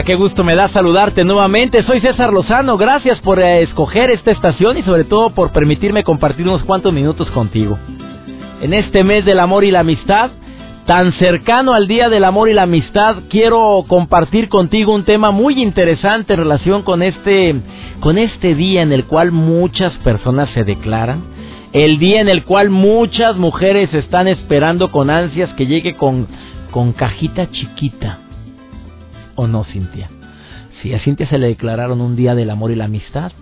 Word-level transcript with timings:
A 0.00 0.02
qué 0.02 0.14
gusto 0.14 0.44
me 0.44 0.54
da 0.54 0.70
saludarte 0.70 1.24
nuevamente. 1.24 1.82
Soy 1.82 2.00
César 2.00 2.32
Lozano. 2.32 2.78
Gracias 2.78 3.20
por 3.20 3.38
eh, 3.38 3.60
escoger 3.60 4.10
esta 4.10 4.30
estación 4.30 4.78
y 4.78 4.82
sobre 4.82 5.04
todo 5.04 5.28
por 5.28 5.52
permitirme 5.52 6.04
compartir 6.04 6.48
unos 6.48 6.64
cuantos 6.64 6.90
minutos 6.90 7.30
contigo. 7.32 7.78
En 8.62 8.72
este 8.72 9.04
mes 9.04 9.26
del 9.26 9.38
amor 9.38 9.62
y 9.62 9.70
la 9.70 9.80
amistad, 9.80 10.30
tan 10.86 11.12
cercano 11.18 11.74
al 11.74 11.86
Día 11.86 12.08
del 12.08 12.24
Amor 12.24 12.48
y 12.48 12.54
la 12.54 12.62
Amistad, 12.62 13.16
quiero 13.28 13.84
compartir 13.86 14.48
contigo 14.48 14.94
un 14.94 15.04
tema 15.04 15.32
muy 15.32 15.60
interesante 15.60 16.32
en 16.32 16.38
relación 16.38 16.80
con 16.80 17.02
este 17.02 17.56
con 18.00 18.16
este 18.16 18.54
día 18.54 18.80
en 18.80 18.94
el 18.94 19.04
cual 19.04 19.32
muchas 19.32 19.92
personas 19.98 20.48
se 20.54 20.64
declaran, 20.64 21.24
el 21.74 21.98
día 21.98 22.22
en 22.22 22.30
el 22.30 22.44
cual 22.44 22.70
muchas 22.70 23.36
mujeres 23.36 23.92
están 23.92 24.28
esperando 24.28 24.90
con 24.92 25.10
ansias 25.10 25.52
que 25.58 25.66
llegue 25.66 25.94
con 25.94 26.26
con 26.70 26.94
cajita 26.94 27.50
chiquita 27.50 28.29
o 29.40 29.46
no, 29.46 29.64
Cintia? 29.64 30.10
Sí, 30.80 30.94
a 30.94 30.98
Cintia 31.00 31.26
se 31.26 31.38
le 31.38 31.48
declararon 31.48 32.00
un 32.00 32.16
día 32.16 32.34
del 32.34 32.50
amor 32.50 32.70
y 32.70 32.76
la 32.76 32.84
amistad. 32.84 33.32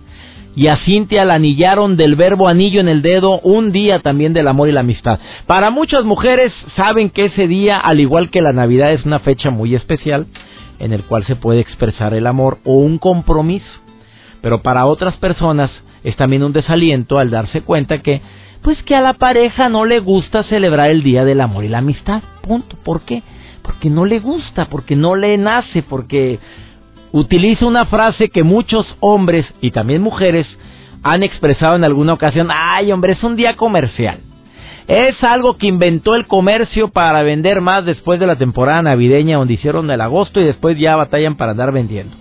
Y 0.55 0.67
a 0.67 0.77
Cintia 0.77 1.25
la 1.25 1.35
anillaron 1.35 1.95
del 1.95 2.15
verbo 2.15 2.47
anillo 2.47 2.81
en 2.81 2.87
el 2.87 3.01
dedo 3.01 3.39
un 3.41 3.71
día 3.71 3.99
también 3.99 4.33
del 4.33 4.47
amor 4.47 4.67
y 4.67 4.71
la 4.71 4.79
amistad. 4.79 5.19
Para 5.45 5.69
muchas 5.69 6.03
mujeres 6.03 6.51
saben 6.75 7.09
que 7.09 7.25
ese 7.25 7.47
día, 7.47 7.77
al 7.77 7.99
igual 7.99 8.29
que 8.29 8.41
la 8.41 8.51
Navidad, 8.51 8.91
es 8.91 9.05
una 9.05 9.19
fecha 9.19 9.51
muy 9.51 9.75
especial 9.75 10.25
en 10.79 10.93
el 10.93 11.03
cual 11.03 11.25
se 11.25 11.35
puede 11.35 11.59
expresar 11.59 12.13
el 12.13 12.27
amor 12.27 12.59
o 12.63 12.73
un 12.73 12.97
compromiso. 12.97 13.79
Pero 14.41 14.61
para 14.61 14.85
otras 14.85 15.15
personas 15.17 15.69
es 16.03 16.15
también 16.15 16.43
un 16.43 16.53
desaliento 16.53 17.19
al 17.19 17.29
darse 17.29 17.61
cuenta 17.61 18.01
que, 18.01 18.21
pues 18.61 18.81
que 18.83 18.95
a 18.95 19.01
la 19.01 19.13
pareja 19.13 19.69
no 19.69 19.85
le 19.85 19.99
gusta 19.99 20.43
celebrar 20.43 20.89
el 20.89 21.03
día 21.03 21.25
del 21.25 21.41
amor 21.41 21.63
y 21.63 21.67
la 21.67 21.79
amistad. 21.79 22.23
Punto. 22.41 22.75
¿Por 22.83 23.01
qué? 23.01 23.21
Porque 23.61 23.89
no 23.89 24.05
le 24.05 24.19
gusta, 24.19 24.65
porque 24.65 24.95
no 24.95 25.15
le 25.15 25.37
nace, 25.37 25.83
porque 25.83 26.39
utiliza 27.11 27.65
una 27.65 27.85
frase 27.85 28.29
que 28.29 28.43
muchos 28.43 28.85
hombres 28.99 29.45
y 29.61 29.71
también 29.71 30.01
mujeres 30.01 30.47
han 31.03 31.23
expresado 31.23 31.75
en 31.75 31.83
alguna 31.83 32.13
ocasión, 32.13 32.49
ay 32.51 32.91
hombre, 32.91 33.13
es 33.13 33.23
un 33.23 33.35
día 33.35 33.55
comercial. 33.55 34.19
Es 34.87 35.23
algo 35.23 35.57
que 35.57 35.67
inventó 35.67 36.15
el 36.15 36.25
comercio 36.25 36.87
para 36.87 37.21
vender 37.21 37.61
más 37.61 37.85
después 37.85 38.19
de 38.19 38.25
la 38.25 38.37
temporada 38.37 38.81
navideña 38.81 39.37
donde 39.37 39.53
hicieron 39.53 39.89
el 39.91 40.01
agosto 40.01 40.41
y 40.41 40.45
después 40.45 40.77
ya 40.79 40.95
batallan 40.95 41.35
para 41.35 41.51
andar 41.51 41.71
vendiendo. 41.71 42.15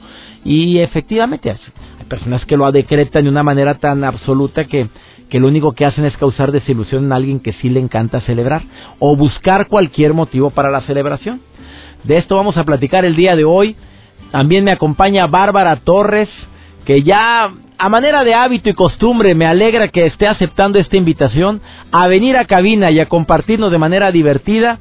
Y 0.44 0.78
efectivamente 0.78 1.50
hay 1.50 2.04
personas 2.08 2.44
que 2.44 2.56
lo 2.56 2.70
decretan 2.70 3.24
de 3.24 3.30
una 3.30 3.42
manera 3.42 3.78
tan 3.78 4.04
absoluta 4.04 4.64
que 4.64 4.88
que 5.28 5.38
lo 5.38 5.48
único 5.48 5.72
que 5.72 5.84
hacen 5.84 6.04
es 6.04 6.16
causar 6.16 6.52
desilusión 6.52 7.04
en 7.04 7.12
alguien 7.12 7.40
que 7.40 7.52
sí 7.54 7.68
le 7.68 7.80
encanta 7.80 8.20
celebrar 8.22 8.62
o 8.98 9.14
buscar 9.16 9.68
cualquier 9.68 10.14
motivo 10.14 10.50
para 10.50 10.70
la 10.70 10.80
celebración. 10.82 11.40
De 12.04 12.16
esto 12.16 12.36
vamos 12.36 12.56
a 12.56 12.64
platicar 12.64 13.04
el 13.04 13.16
día 13.16 13.36
de 13.36 13.44
hoy. 13.44 13.76
También 14.30 14.64
me 14.64 14.72
acompaña 14.72 15.26
Bárbara 15.26 15.76
Torres, 15.76 16.28
que 16.84 17.02
ya 17.02 17.50
a 17.78 17.88
manera 17.88 18.24
de 18.24 18.34
hábito 18.34 18.70
y 18.70 18.74
costumbre 18.74 19.34
me 19.34 19.46
alegra 19.46 19.88
que 19.88 20.06
esté 20.06 20.26
aceptando 20.26 20.78
esta 20.78 20.96
invitación 20.96 21.60
a 21.92 22.06
venir 22.08 22.36
a 22.36 22.46
cabina 22.46 22.90
y 22.90 23.00
a 23.00 23.06
compartirnos 23.06 23.70
de 23.70 23.78
manera 23.78 24.10
divertida, 24.10 24.78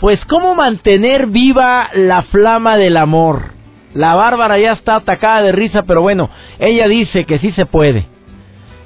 pues 0.00 0.22
cómo 0.26 0.54
mantener 0.54 1.28
viva 1.28 1.88
la 1.94 2.22
flama 2.22 2.76
del 2.76 2.96
amor. 2.96 3.52
La 3.94 4.14
Bárbara 4.14 4.58
ya 4.58 4.72
está 4.72 4.96
atacada 4.96 5.42
de 5.42 5.52
risa, 5.52 5.82
pero 5.82 6.02
bueno, 6.02 6.30
ella 6.58 6.88
dice 6.88 7.24
que 7.24 7.38
sí 7.38 7.52
se 7.52 7.66
puede 7.66 8.11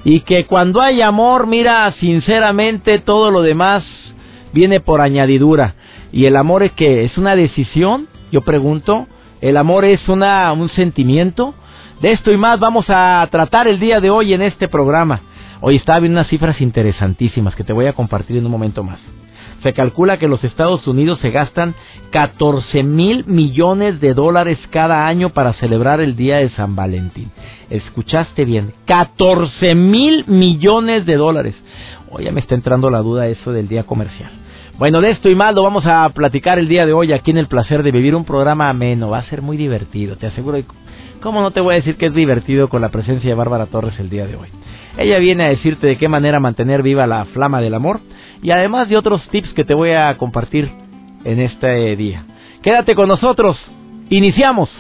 y 0.09 0.21
que 0.21 0.47
cuando 0.47 0.81
hay 0.83 1.03
amor, 1.03 1.49
mira, 1.49 1.91
sinceramente 1.99 3.01
todo 3.01 3.33
lo 3.33 3.43
demás 3.43 3.83
viene 4.53 4.79
por 4.79 5.01
añadidura. 5.01 5.75
Y 6.13 6.27
el 6.27 6.37
amor 6.37 6.63
es 6.63 6.71
que 6.75 7.05
es 7.05 7.19
una 7.19 7.35
decisión, 7.35 8.07
yo 8.31 8.43
pregunto, 8.43 9.09
el 9.41 9.57
amor 9.57 9.85
es 9.85 10.09
una 10.09 10.53
un 10.53 10.69
sentimiento. 10.69 11.55
De 12.01 12.13
esto 12.13 12.31
y 12.31 12.37
más 12.37 12.61
vamos 12.61 12.87
a 12.89 13.27
tratar 13.33 13.67
el 13.67 13.81
día 13.81 13.99
de 13.99 14.11
hoy 14.11 14.33
en 14.33 14.43
este 14.43 14.69
programa. 14.69 15.23
Hoy 15.61 15.75
está 15.75 15.99
viendo 15.99 16.21
unas 16.21 16.29
cifras 16.29 16.61
interesantísimas 16.61 17.57
que 17.57 17.65
te 17.65 17.73
voy 17.73 17.87
a 17.87 17.93
compartir 17.93 18.37
en 18.37 18.47
un 18.47 18.53
momento 18.53 18.85
más. 18.85 19.01
Se 19.63 19.73
calcula 19.73 20.19
que 20.19 20.29
los 20.29 20.43
Estados 20.45 20.87
Unidos 20.87 21.19
se 21.21 21.31
gastan 21.31 21.75
14 22.11 22.83
mil 22.83 23.25
millones 23.27 24.01
de 24.01 24.15
dólares 24.15 24.59
cada 24.71 25.07
año 25.07 25.31
para 25.31 25.55
celebrar 25.55 26.01
el 26.01 26.17
Día 26.17 26.37
de 26.37 26.51
San 26.51 26.77
Valentín. 26.77 27.31
Escuchaste 27.71 28.45
bien, 28.45 28.73
14 28.87 29.75
mil 29.75 30.25
millones 30.27 31.07
de 31.07 31.17
dólares. 31.17 31.55
Oye, 32.11 32.31
me 32.33 32.41
está 32.41 32.55
entrando 32.55 32.91
la 32.91 33.01
duda 33.01 33.27
eso 33.27 33.53
del 33.53 33.69
día 33.69 33.85
comercial. 33.85 34.31
Bueno, 34.79 35.01
de 35.01 35.11
esto 35.11 35.31
y 35.31 35.35
más 35.35 35.55
lo 35.55 35.63
vamos 35.63 35.87
a 35.87 36.09
platicar 36.11 36.59
el 36.59 36.69
día 36.69 36.85
de 36.85 36.93
hoy 36.93 37.13
aquí 37.13 37.31
en 37.31 37.39
El 37.39 37.47
Placer 37.47 37.83
de 37.83 37.91
Vivir, 37.91 38.15
un 38.15 38.27
programa 38.27 38.69
ameno, 38.69 39.09
va 39.09 39.19
a 39.19 39.29
ser 39.29 39.41
muy 39.41 39.57
divertido, 39.57 40.17
te 40.17 40.27
aseguro. 40.27 40.59
¿Cómo 41.23 41.41
no 41.41 41.51
te 41.51 41.61
voy 41.63 41.75
a 41.75 41.77
decir 41.77 41.97
que 41.97 42.07
es 42.07 42.15
divertido 42.15 42.69
con 42.69 42.83
la 42.83 42.91
presencia 42.91 43.31
de 43.31 43.35
Bárbara 43.35 43.67
Torres 43.67 43.99
el 43.99 44.11
día 44.11 44.27
de 44.27 44.37
hoy? 44.37 44.49
Ella 44.99 45.19
viene 45.19 45.45
a 45.45 45.49
decirte 45.49 45.87
de 45.87 45.99
qué 45.99 46.09
manera 46.09 46.41
mantener 46.41 46.83
viva 46.83 47.07
la 47.07 47.27
flama 47.27 47.61
del 47.61 47.75
amor 47.75 48.01
y 48.43 48.51
además 48.51 48.89
de 48.89 48.97
otros 48.97 49.27
tips 49.29 49.53
que 49.53 49.65
te 49.65 49.75
voy 49.75 49.91
a 49.91 50.17
compartir 50.17 50.71
en 51.25 51.41
este 51.41 51.97
día. 51.97 52.25
Quédate 52.63 52.95
con 52.95 53.09
nosotros. 53.09 53.59
Iniciamos. 54.09 54.71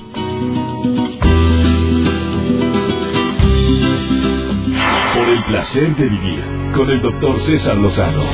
Por 5.14 5.28
el 5.28 5.44
placer 5.44 5.96
de 5.96 6.04
vivir 6.08 6.44
con 6.74 6.90
el 6.90 7.02
doctor 7.02 7.40
César 7.44 7.76
Lozano. 7.76 8.24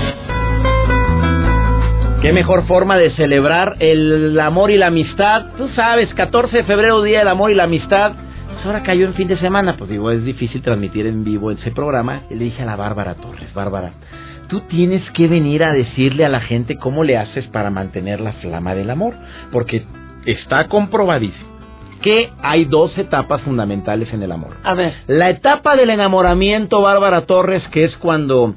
Qué 2.21 2.33
mejor 2.33 2.67
forma 2.67 2.97
de 2.97 3.11
celebrar 3.17 3.75
el 3.81 4.39
amor 4.39 4.71
y 4.71 4.77
la 4.77 4.87
amistad. 4.87 5.47
Tú 5.57 5.69
sabes, 5.71 6.15
14 6.15 6.59
de 6.59 6.65
febrero, 6.65 7.03
Día 7.03 7.19
del 7.19 7.29
Amor 7.29 7.51
y 7.51 7.55
la 7.55 7.65
Amistad. 7.65 8.13
Pues 8.63 8.73
ahora 8.73 8.85
cayó 8.85 9.07
en 9.07 9.15
fin 9.15 9.27
de 9.27 9.37
semana. 9.39 9.75
Pues 9.77 9.91
digo, 9.91 10.09
es 10.13 10.25
difícil 10.25 10.63
transmitir 10.63 11.05
en 11.09 11.25
vivo 11.25 11.51
ese 11.51 11.73
programa. 11.73 12.21
Y 12.31 12.37
le 12.37 12.45
dije 12.45 12.63
a 12.63 12.67
la 12.67 12.77
Bárbara 12.77 13.17
Torres, 13.17 13.53
Bárbara, 13.53 13.91
tú 14.47 14.61
tienes 14.69 15.03
que 15.11 15.27
venir 15.27 15.65
a 15.65 15.73
decirle 15.73 16.25
a 16.25 16.29
la 16.29 16.41
gente 16.41 16.77
cómo 16.77 17.03
le 17.03 17.19
haces 17.19 17.45
para 17.49 17.71
mantener 17.71 18.21
la 18.21 18.35
flama 18.35 18.77
del 18.77 18.91
amor, 18.91 19.15
porque 19.51 19.85
está 20.27 20.69
comprobadísimo 20.69 21.51
que 22.03 22.31
hay 22.41 22.65
dos 22.65 22.97
etapas 22.99 23.43
fundamentales 23.43 24.13
en 24.13 24.23
el 24.23 24.31
amor. 24.31 24.53
A 24.63 24.75
ver. 24.75 24.95
La 25.09 25.29
etapa 25.29 25.75
del 25.75 25.91
enamoramiento, 25.91 26.83
Bárbara 26.83 27.27
Torres, 27.27 27.65
que 27.73 27.85
es 27.85 27.97
cuando 27.97 28.55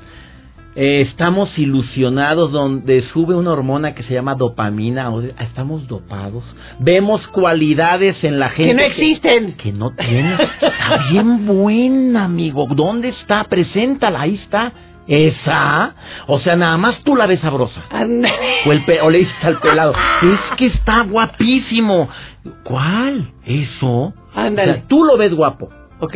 eh, 0.75 1.01
estamos 1.09 1.57
ilusionados, 1.57 2.51
donde 2.51 3.01
sube 3.13 3.33
una 3.33 3.51
hormona 3.51 3.95
que 3.95 4.03
se 4.03 4.13
llama 4.13 4.35
dopamina, 4.35 5.09
estamos 5.39 5.87
dopados, 5.87 6.43
vemos 6.79 7.25
cualidades 7.27 8.21
en 8.25 8.39
la 8.39 8.49
gente. 8.49 8.71
Que 8.71 8.73
no 8.73 8.81
existen. 8.81 9.53
Que, 9.53 9.71
no 9.71 9.91
tienen. 9.91 10.37
Está 10.61 10.97
bien 11.11 11.45
buena, 11.45 12.25
amigo. 12.25 12.67
¿Dónde 12.75 13.09
está? 13.09 13.45
Preséntala, 13.45 14.21
ahí 14.21 14.35
está. 14.35 14.73
¿Esa? 15.07 15.93
O 16.27 16.39
sea, 16.39 16.57
nada 16.57 16.77
más 16.77 16.99
tú 17.03 17.15
la 17.15 17.25
ves 17.25 17.39
sabrosa. 17.39 17.85
O, 18.65 18.71
el 18.71 18.83
o 19.01 19.09
le 19.09 19.19
dices 19.19 19.35
al 19.43 19.59
pelado, 19.59 19.93
es 19.93 20.57
que 20.57 20.65
está 20.65 21.03
guapísimo. 21.03 22.09
¿Cuál? 22.63 23.31
¿Eso? 23.45 24.13
Ándale. 24.33 24.83
tú 24.87 25.05
lo 25.05 25.15
ves 25.15 25.33
guapo. 25.33 25.69
Ok. 25.99 26.15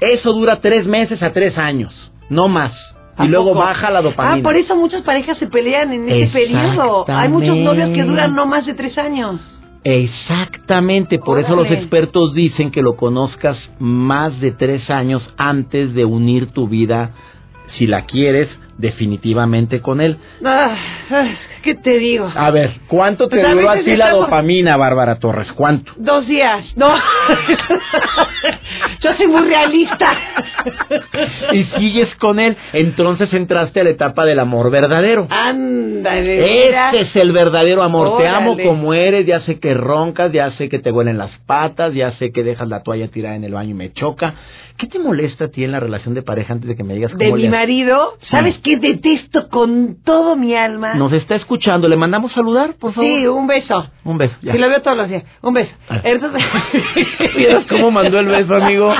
Eso 0.00 0.32
dura 0.32 0.60
tres 0.60 0.86
meses 0.86 1.22
a 1.22 1.32
tres 1.32 1.56
años, 1.58 1.92
no 2.28 2.46
más. 2.46 2.72
Y 3.18 3.28
luego 3.28 3.54
baja 3.54 3.90
la 3.90 4.02
dopamina. 4.02 4.36
Ah, 4.36 4.42
por 4.42 4.56
eso 4.56 4.74
muchas 4.76 5.02
parejas 5.02 5.38
se 5.38 5.46
pelean 5.46 5.92
en 5.92 6.08
ese 6.08 6.32
periodo. 6.32 7.04
Hay 7.08 7.28
muchos 7.28 7.56
novios 7.56 7.90
que 7.90 8.02
duran 8.02 8.34
no 8.34 8.46
más 8.46 8.66
de 8.66 8.74
tres 8.74 8.96
años. 8.98 9.40
Exactamente, 9.84 11.18
por 11.18 11.38
eso 11.38 11.54
los 11.54 11.70
expertos 11.70 12.32
dicen 12.32 12.70
que 12.70 12.80
lo 12.80 12.96
conozcas 12.96 13.58
más 13.78 14.40
de 14.40 14.52
tres 14.52 14.88
años 14.88 15.22
antes 15.36 15.92
de 15.94 16.06
unir 16.06 16.52
tu 16.52 16.68
vida 16.68 17.10
si 17.76 17.86
la 17.86 18.06
quieres 18.06 18.48
definitivamente 18.78 19.80
con 19.80 20.00
él. 20.00 20.16
Ah, 20.44 20.74
¿Qué 21.62 21.74
te 21.74 21.98
digo? 21.98 22.30
A 22.34 22.50
ver, 22.50 22.80
¿cuánto 22.88 23.28
te 23.28 23.40
pues 23.40 23.54
duró 23.54 23.72
ti 23.84 23.96
la 23.96 24.10
dopamina, 24.10 24.76
Bárbara 24.76 25.18
Torres? 25.18 25.52
¿Cuánto? 25.52 25.92
Dos 25.96 26.26
días, 26.26 26.64
no. 26.76 26.88
Yo 29.00 29.12
soy 29.14 29.26
muy 29.26 29.42
realista. 29.42 30.06
y 31.52 31.64
sigues 31.78 32.14
con 32.16 32.38
él. 32.38 32.56
Entonces 32.72 33.32
entraste 33.32 33.80
a 33.80 33.84
la 33.84 33.90
etapa 33.90 34.24
del 34.24 34.38
amor 34.38 34.70
verdadero. 34.70 35.26
Ándale. 35.30 36.68
Este 36.68 37.00
es 37.00 37.16
el 37.16 37.32
verdadero 37.32 37.82
amor. 37.82 38.18
Te 38.18 38.28
amo 38.28 38.56
como 38.56 38.94
eres, 38.94 39.26
ya 39.26 39.40
sé 39.40 39.58
que 39.58 39.74
roncas, 39.74 40.32
ya 40.32 40.50
sé 40.52 40.68
que 40.68 40.78
te 40.78 40.90
huelen 40.90 41.18
las 41.18 41.30
patas, 41.46 41.94
ya 41.94 42.12
sé 42.12 42.32
que 42.32 42.42
dejas 42.42 42.68
la 42.68 42.82
toalla 42.82 43.08
tirada 43.08 43.36
en 43.36 43.44
el 43.44 43.52
baño 43.52 43.70
y 43.70 43.74
me 43.74 43.92
choca. 43.92 44.34
¿Qué 44.76 44.88
te 44.88 44.98
molesta 44.98 45.44
a 45.44 45.48
ti 45.48 45.62
en 45.62 45.70
la 45.70 45.78
relación 45.78 46.14
de 46.14 46.22
pareja 46.22 46.52
antes 46.52 46.68
de 46.68 46.74
que 46.74 46.82
me 46.82 46.94
digas 46.94 47.12
cómo 47.12 47.24
De 47.24 47.42
mi 47.42 47.48
marido, 47.48 48.14
¿sabes 48.28 48.58
qué 48.58 48.76
detesto 48.76 49.48
con 49.48 50.02
todo 50.04 50.34
mi 50.34 50.56
alma? 50.56 50.94
Nos 50.94 51.12
está 51.12 51.36
escuchando, 51.36 51.88
¿le 51.88 51.96
mandamos 51.96 52.32
saludar, 52.32 52.74
por 52.74 52.92
favor? 52.92 53.08
Sí, 53.08 53.26
un 53.26 53.46
beso. 53.46 53.86
Un 54.02 54.18
beso, 54.18 54.34
ya. 54.42 54.52
Sí, 54.52 54.58
lo 54.58 54.68
veo 54.68 54.82
todos 54.82 54.96
los 54.96 55.08
días. 55.08 55.22
Un 55.42 55.54
beso. 55.54 55.70
Ah. 55.88 56.00
Entonces... 56.02 56.42
¿Vieras 57.36 57.64
cómo 57.68 57.92
mandó 57.92 58.18
el 58.18 58.26
beso, 58.26 58.54
amigo? 58.74 58.94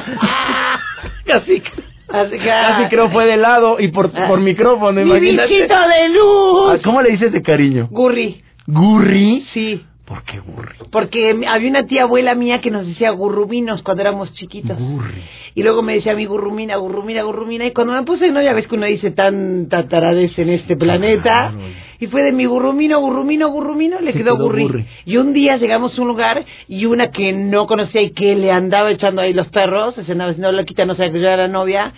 Casi... 1.27 1.63
Así 2.07 2.31
que, 2.39 2.45
Casi 2.45 2.85
creo 2.91 3.11
fue 3.11 3.27
de 3.27 3.37
lado 3.37 3.81
y 3.81 3.89
por, 3.89 4.11
por 4.13 4.39
micrófono, 4.39 4.93
¡Mi 5.01 5.11
imagínate. 5.11 5.49
bichito 5.53 5.75
de 5.75 6.09
luz! 6.11 6.73
Ah, 6.75 6.79
¿Cómo 6.85 7.03
le 7.03 7.11
dices 7.11 7.33
de 7.33 7.43
cariño? 7.43 7.89
Gurri. 7.91 8.41
¿Gurri? 8.67 9.45
Sí. 9.53 9.85
¿Por 10.05 10.23
qué 10.23 10.39
Gurri? 10.39 10.77
Porque 10.93 11.35
había 11.49 11.71
una 11.71 11.87
tía 11.87 12.03
abuela 12.03 12.35
mía 12.35 12.61
que 12.61 12.71
nos 12.71 12.87
decía 12.87 13.11
gurruminos 13.11 13.83
cuando 13.83 14.03
éramos 14.03 14.33
chiquitos. 14.35 14.79
Gurri. 14.79 15.23
Y 15.57 15.63
luego 15.63 15.83
me 15.83 15.95
decía 15.95 16.13
a 16.13 16.15
mí 16.15 16.27
gurrumina, 16.27 16.77
gurrumina, 16.77 17.23
gurrumina. 17.23 17.65
Y 17.65 17.73
cuando 17.73 17.95
me 17.95 18.03
puse 18.05 18.31
no, 18.31 18.41
ya 18.43 18.53
ves 18.53 18.69
que 18.69 18.75
uno 18.77 18.87
dice 18.87 19.11
tan 19.11 19.69
taradez 19.69 20.39
en 20.39 20.51
este 20.51 20.77
planeta. 20.77 21.53
Claro. 21.53 21.59
Y 22.05 22.07
fue 22.09 22.23
de 22.23 22.33
mi 22.33 22.45
gurrumino, 22.45 23.01
gurrumino, 23.01 23.49
gurrumino, 23.49 23.99
le 24.01 24.13
quedó, 24.13 24.37
quedó 24.37 24.45
gurri. 24.49 24.85
Y 25.07 25.17
un 25.17 25.33
día 25.33 25.57
llegamos 25.57 25.99
a 25.99 26.03
un 26.03 26.09
lugar 26.09 26.45
y 26.69 26.85
una 26.85 27.11
que 27.11 27.33
no 27.33 27.67
conocía 27.67 28.03
y 28.03 28.11
que 28.11 28.35
le 28.35 28.51
andaba 28.53 28.91
echando 28.91 29.23
ahí 29.23 29.33
los 29.33 29.49
perros, 29.49 29.95
se 29.95 30.13
andaba 30.13 30.31
diciendo, 30.31 30.53
la 30.53 30.65
quita, 30.65 30.85
no 30.85 30.95
sabía 30.95 31.13
que 31.13 31.21
yo 31.21 31.27
era 31.29 31.37
la 31.39 31.49
novia, 31.49 31.93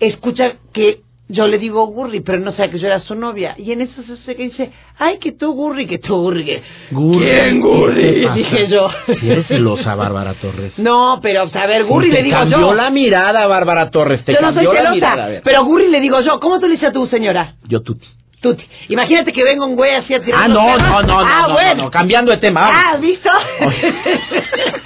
escucha 0.00 0.54
que 0.72 1.00
yo 1.28 1.48
le 1.48 1.58
digo 1.58 1.84
Gurri, 1.88 2.20
pero 2.20 2.38
no 2.38 2.52
sabe 2.52 2.70
que 2.70 2.78
yo 2.78 2.86
era 2.86 3.00
su 3.00 3.14
novia. 3.16 3.54
Y 3.58 3.72
en 3.72 3.80
eso 3.80 4.00
se 4.24 4.36
que 4.36 4.44
dice, 4.44 4.70
ay, 4.98 5.18
que 5.18 5.32
tú 5.32 5.52
Gurri, 5.54 5.86
que 5.86 5.98
tú 5.98 6.16
Gurri. 6.16 6.44
que- 6.44 6.62
Gurri. 6.92 7.18
¿Quién 7.24 7.54
¿Qué 7.54 7.68
Gurri? 7.68 8.28
Dije 8.34 8.68
yo. 8.68 8.88
Eres 9.08 9.46
celosa, 9.48 9.94
Bárbara 9.96 10.34
Torres. 10.34 10.72
No, 10.78 11.18
pero, 11.20 11.44
o 11.44 11.48
sea, 11.48 11.62
a 11.62 11.66
ver, 11.66 11.84
Gurri 11.84 12.10
le 12.12 12.22
digo 12.22 12.36
cambió 12.38 12.58
yo. 12.60 12.74
la 12.74 12.90
mirada, 12.90 13.46
Bárbara 13.48 13.90
Torres. 13.90 14.24
Te 14.24 14.34
yo 14.34 14.40
no 14.40 14.48
soy 14.54 14.64
cambió 14.64 14.72
la 14.72 14.78
celosa, 14.78 14.94
mirada. 14.94 15.24
A 15.24 15.28
ver. 15.28 15.42
pero 15.44 15.64
Gurri 15.64 15.88
le 15.88 16.00
digo 16.00 16.20
yo. 16.20 16.38
¿Cómo 16.38 16.60
tú 16.60 16.66
le 16.66 16.72
dices 16.74 16.90
a 16.90 16.92
tu 16.92 17.06
señora? 17.08 17.54
Yo 17.66 17.80
tú. 17.82 17.96
Tuti. 18.40 18.64
Imagínate 18.90 19.32
que 19.32 19.42
venga 19.42 19.64
un 19.64 19.76
güey 19.76 19.94
así 19.94 20.14
a 20.14 20.20
tirar 20.20 20.40
Ah, 20.44 20.48
no, 20.48 20.76
no, 20.76 21.02
no, 21.02 21.02
no, 21.02 21.18
Ah, 21.20 21.44
no, 21.48 21.54
bueno. 21.54 21.74
no, 21.76 21.82
no, 21.84 21.90
cambiando 21.90 22.30
de 22.30 22.36
tema. 22.38 22.68
Ah, 22.70 22.96
¿visto? 22.98 23.30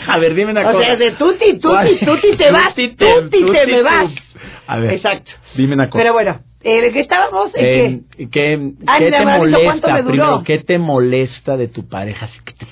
A 0.09 0.19
ver, 0.19 0.35
dime 0.35 0.53
una 0.53 0.61
o 0.69 0.73
cosa. 0.73 0.85
sea, 0.87 0.97
de 0.97 1.11
tuti, 1.13 1.59
tuti, 1.59 2.05
tuti 2.05 2.37
te 2.37 2.51
vas, 2.51 2.75
Tuti 2.75 2.89
tuti 2.91 2.97
te- 2.97 3.29
te, 3.31 3.39
tuti 3.39 3.53
me 3.53 3.65
te- 3.67 3.83
vas. 3.83 4.11
A 4.67 4.79
ver. 4.79 4.93
Exacto. 4.95 5.33
Dime 5.57 5.75
una 5.75 5.91
cosa. 5.91 6.01
Pero 6.03 6.13
bueno, 6.13 6.41
eh, 6.63 6.91
que 6.93 7.01
estábamos 7.01 7.51
en 7.55 7.65
Eh, 7.65 8.01
que 8.19 8.29
¿Qué, 8.31 8.73
Ay, 8.87 8.99
qué 8.99 9.11
te 9.11 9.17
amorcito, 9.17 9.59
¿cuánto 9.65 9.89
molesta? 9.89 9.93
me? 9.95 10.03
Primero, 10.05 10.43
¿qué 10.45 10.59
te 10.59 10.79
molesta 10.79 11.57
de 11.57 11.69
tu 11.69 11.89
pareja? 11.89 12.29
Que 12.45 12.53
te 12.53 12.67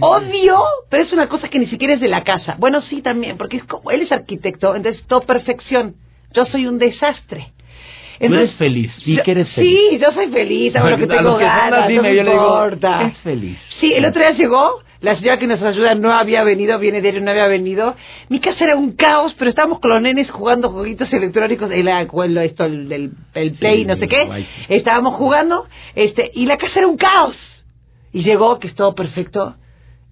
odio, 0.00 0.62
pero 0.90 1.02
es 1.02 1.12
una 1.12 1.28
cosa 1.28 1.48
que 1.48 1.58
ni 1.58 1.66
siquiera 1.66 1.94
es 1.94 2.00
de 2.00 2.08
la 2.08 2.24
casa. 2.24 2.56
Bueno, 2.58 2.80
sí 2.82 3.02
también, 3.02 3.36
porque 3.36 3.58
es 3.58 3.64
como, 3.64 3.90
él 3.90 4.02
es 4.02 4.12
arquitecto, 4.12 4.74
entonces 4.74 5.04
todo 5.06 5.20
perfección. 5.22 5.94
Yo 6.34 6.46
soy 6.46 6.66
un 6.66 6.78
desastre. 6.78 7.48
Tú 8.28 8.34
eres 8.34 8.54
feliz, 8.54 8.92
sí 9.04 9.16
yo- 9.16 9.22
que 9.22 9.30
eres 9.32 9.48
feliz. 9.50 9.78
Sí, 9.90 9.98
yo 9.98 10.12
soy 10.12 10.28
feliz, 10.28 10.74
lo 10.74 10.96
que 10.96 11.06
tengo 11.06 11.38
que 11.38 11.44
ganas, 11.44 11.84
así, 11.84 11.96
no 11.96 12.02
me 12.02 12.14
yo 12.16 12.22
le 12.22 12.30
digo, 12.30 12.42
importa. 12.44 13.02
es 13.08 13.18
feliz. 13.18 13.58
Sí, 13.80 13.92
el 13.92 14.04
otro 14.04 14.20
día 14.22 14.30
llegó, 14.32 14.80
la 15.00 15.16
señora 15.16 15.38
que 15.38 15.46
nos 15.48 15.60
ayuda 15.62 15.94
no 15.96 16.12
había 16.12 16.44
venido, 16.44 16.78
viene 16.78 17.00
diario, 17.00 17.20
no 17.20 17.30
había 17.32 17.48
venido. 17.48 17.96
Mi 18.28 18.38
casa 18.38 18.64
era 18.64 18.76
un 18.76 18.92
caos, 18.92 19.34
pero 19.38 19.50
estábamos 19.50 19.80
con 19.80 19.90
los 19.90 20.00
nenes 20.00 20.30
jugando 20.30 20.70
jueguitos 20.70 21.12
electrónicos, 21.12 21.70
el, 21.72 21.88
el- 21.88 22.38
esto, 22.38 22.64
el, 22.64 22.92
el- 22.92 23.10
el 23.34 23.52
play, 23.54 23.84
no 23.84 23.96
sé 23.96 24.06
qué. 24.08 24.24
guay. 24.26 24.46
Estábamos 24.68 25.14
jugando, 25.16 25.66
este, 25.96 26.30
y 26.34 26.46
la 26.46 26.56
casa 26.58 26.78
era 26.78 26.86
un 26.88 26.96
caos. 26.96 27.36
Y 28.12 28.22
llegó, 28.22 28.58
que 28.58 28.68
es 28.68 28.74
todo 28.74 28.94
perfecto. 28.94 29.56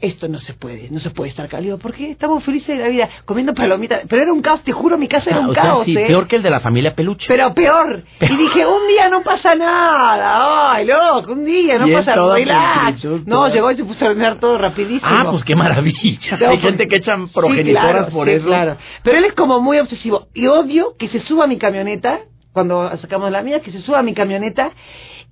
Esto 0.01 0.29
no 0.29 0.39
se 0.41 0.55
puede, 0.55 0.89
no 0.91 0.99
se 1.01 1.11
puede 1.11 1.29
estar 1.29 1.47
cálido. 1.49 1.77
¿Por 1.79 1.93
qué? 1.93 2.11
Estamos 2.11 2.43
felices 2.43 2.69
de 2.79 2.83
la 2.83 2.89
vida, 2.89 3.09
comiendo 3.27 3.53
palomitas. 3.53 4.01
Pero 4.09 4.23
era 4.23 4.33
un 4.33 4.41
caos, 4.41 4.63
te 4.63 4.73
juro, 4.73 4.97
mi 4.97 5.09
casa 5.09 5.29
era 5.29 5.41
Ah, 5.41 5.43
un 5.43 5.51
o 5.51 5.53
sea, 5.53 5.63
caos, 5.63 5.85
sí, 5.85 5.95
¿eh? 5.95 6.07
peor 6.07 6.27
que 6.27 6.37
el 6.37 6.43
de 6.43 6.49
la 6.49 6.61
familia 6.61 6.95
Peluche. 6.95 7.27
Pero 7.29 7.53
peor. 7.53 8.03
Y 8.21 8.37
dije, 8.37 8.67
un 8.67 8.87
día 8.89 9.11
no 9.11 9.23
pasa 9.23 9.55
nada. 9.55 10.73
Ay, 10.73 10.87
loco, 10.87 11.33
un 11.33 11.45
día 11.45 11.79
no 11.79 11.87
Y 11.87 11.93
pasa 11.93 12.15
toda 12.15 12.35
relax. 12.37 13.05
No, 13.05 13.21
toda- 13.27 13.49
llegó 13.51 13.71
y 13.73 13.77
se 13.77 13.85
puso 13.85 14.05
a 14.07 14.09
ordenar 14.09 14.39
todo 14.41 14.57
rapidísimo. 14.57 15.01
ah, 15.05 15.29
pues 15.31 15.45
qué 15.45 15.55
maravilla. 15.55 16.37
No, 16.39 16.49
Hay 16.49 16.57
pues- 16.57 16.61
gente 16.63 16.89
que 16.89 16.97
echan 16.97 17.27
Sí, 17.29 17.35
progenitoras 17.35 17.91
claro, 17.93 18.09
por 18.09 18.27
sí, 18.27 18.33
eso. 18.35 18.47
claro. 18.47 18.77
Pero 19.03 19.19
él 19.19 19.25
es 19.25 19.35
como 19.35 19.61
muy 19.61 19.79
obsesivo. 19.79 20.29
Y 20.35 20.47
odio 20.47 20.95
que 20.99 21.09
se 21.09 21.21
suba 21.21 21.45
a 21.45 21.47
mi 21.47 21.59
camioneta, 21.59 22.21
cuando 22.53 22.97
sacamos 22.99 23.31
la 23.31 23.43
mía, 23.43 23.61
que 23.61 23.71
se 23.71 23.81
suba 23.83 23.99
a 23.99 24.03
mi 24.03 24.15
camioneta 24.15 24.71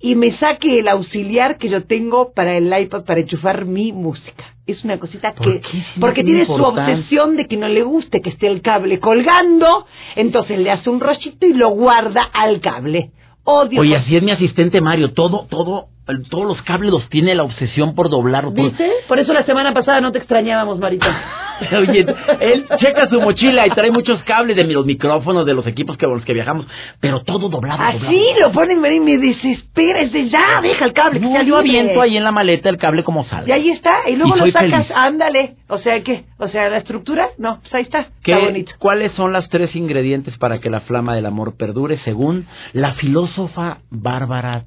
y 0.01 0.15
me 0.15 0.37
saque 0.37 0.79
el 0.79 0.87
auxiliar 0.87 1.57
que 1.57 1.69
yo 1.69 1.83
tengo 1.83 2.31
para 2.33 2.55
el 2.57 2.65
iPad 2.65 3.03
para 3.03 3.19
enchufar 3.19 3.65
mi 3.65 3.91
música. 3.91 4.55
Es 4.65 4.83
una 4.83 4.97
cosita 4.97 5.33
¿Por 5.33 5.59
que... 5.59 5.83
porque 5.99 6.23
tiene 6.23 6.45
su 6.45 6.53
obsesión 6.53 7.35
de 7.35 7.47
que 7.47 7.57
no 7.57 7.67
le 7.67 7.81
guste 7.83 8.21
que 8.21 8.29
esté 8.29 8.47
el 8.47 8.61
cable 8.61 8.99
colgando, 8.99 9.85
entonces 10.15 10.59
le 10.59 10.71
hace 10.71 10.89
un 10.89 10.99
rollito 10.99 11.45
y 11.45 11.53
lo 11.53 11.69
guarda 11.69 12.23
al 12.33 12.61
cable. 12.61 13.11
Odio... 13.43 13.81
Oye, 13.81 13.95
así 13.95 14.15
es 14.15 14.23
mi 14.23 14.31
asistente 14.31 14.79
Mario. 14.79 15.13
Todo, 15.13 15.47
todo, 15.49 15.87
todos 16.29 16.45
los 16.45 16.61
cables 16.61 16.91
los 16.91 17.09
tiene 17.09 17.35
la 17.35 17.43
obsesión 17.43 17.95
por 17.95 18.09
doblarlo. 18.09 18.53
todo. 18.53 18.69
¿Viste? 18.69 18.89
Por 19.07 19.19
eso 19.19 19.33
la 19.33 19.43
semana 19.43 19.73
pasada 19.73 20.01
no 20.01 20.11
te 20.11 20.19
extrañábamos, 20.19 20.79
Marita. 20.79 21.45
Oye, 21.79 22.05
él 22.39 22.65
checa 22.77 23.07
su 23.09 23.19
mochila 23.21 23.67
y 23.67 23.69
trae 23.71 23.91
muchos 23.91 24.21
cables 24.23 24.55
de 24.55 24.63
los 24.65 24.85
micrófonos, 24.85 25.45
de 25.45 25.53
los 25.53 25.65
equipos 25.67 25.97
que, 25.97 26.05
con 26.05 26.15
los 26.15 26.25
que 26.25 26.33
viajamos, 26.33 26.67
pero 26.99 27.21
todo 27.21 27.49
doblado. 27.49 27.81
Así 27.83 27.97
doblado. 27.99 28.39
lo 28.39 28.51
ponen 28.51 28.93
y 28.93 28.99
me 28.99 29.17
desespera. 29.17 30.01
Es 30.01 30.11
de 30.11 30.29
ya, 30.29 30.61
deja 30.61 30.85
el 30.85 30.93
cable. 30.93 31.19
No, 31.19 31.41
yo 31.43 31.57
aviento 31.57 32.01
ahí 32.01 32.17
en 32.17 32.23
la 32.23 32.31
maleta 32.31 32.69
el 32.69 32.77
cable 32.77 33.03
como 33.03 33.23
sale. 33.25 33.47
Y 33.47 33.51
ahí 33.51 33.69
está. 33.69 34.09
Y 34.09 34.15
luego 34.15 34.35
Y 34.35 34.39
lo 34.39 34.45
sacas. 34.47 34.71
feliz. 34.87 34.91
Ándale. 34.95 35.55
O 35.67 35.77
sea, 35.79 36.01
¿qué? 36.01 36.23
O 36.37 36.47
sea, 36.47 36.69
la 36.69 36.77
estructura. 36.77 37.29
No, 37.37 37.59
pues 37.61 37.73
ahí 37.75 37.83
está. 37.83 38.07
¿Qué- 38.23 38.31
Está 38.33 38.45
bonito. 38.45 38.71
¿Cuáles 38.79 39.11
son 39.13 39.33
las 39.33 39.47
tres 39.49 39.75
ingredientes 39.75 40.37
para 40.37 40.59
que 40.59 40.69
la 40.69 40.81
flama 40.81 41.15
del 41.15 41.25
amor 41.25 41.57
perdure 41.57 41.97
según 41.99 42.47
la 42.73 42.93
filósofa 42.93 43.79
Bárbara, 43.89 44.63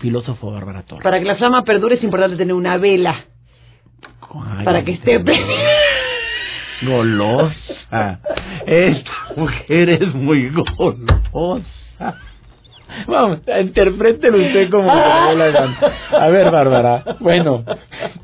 filósofo 0.00 0.50
Bárbara 0.50 0.82
Torres? 0.82 1.02
Para 1.04 1.18
que 1.18 1.24
la 1.24 1.36
flama 1.36 1.62
perdure 1.62 1.96
es 1.96 2.04
importante 2.04 2.36
tener 2.36 2.54
una 2.54 2.76
vela. 2.76 3.24
Ay, 4.58 4.64
para 4.64 4.84
que 4.84 4.92
esté... 4.92 5.18
Golosa. 6.82 8.20
Esta 8.66 9.10
mujer 9.36 9.90
es 9.90 10.14
muy 10.14 10.50
golosa. 10.50 12.20
Vamos, 13.06 13.40
interprételo 13.60 14.38
usted 14.38 14.70
como 14.70 14.86
la. 14.86 15.76
A 16.12 16.28
ver, 16.28 16.50
Bárbara. 16.50 17.02
Bueno, 17.20 17.64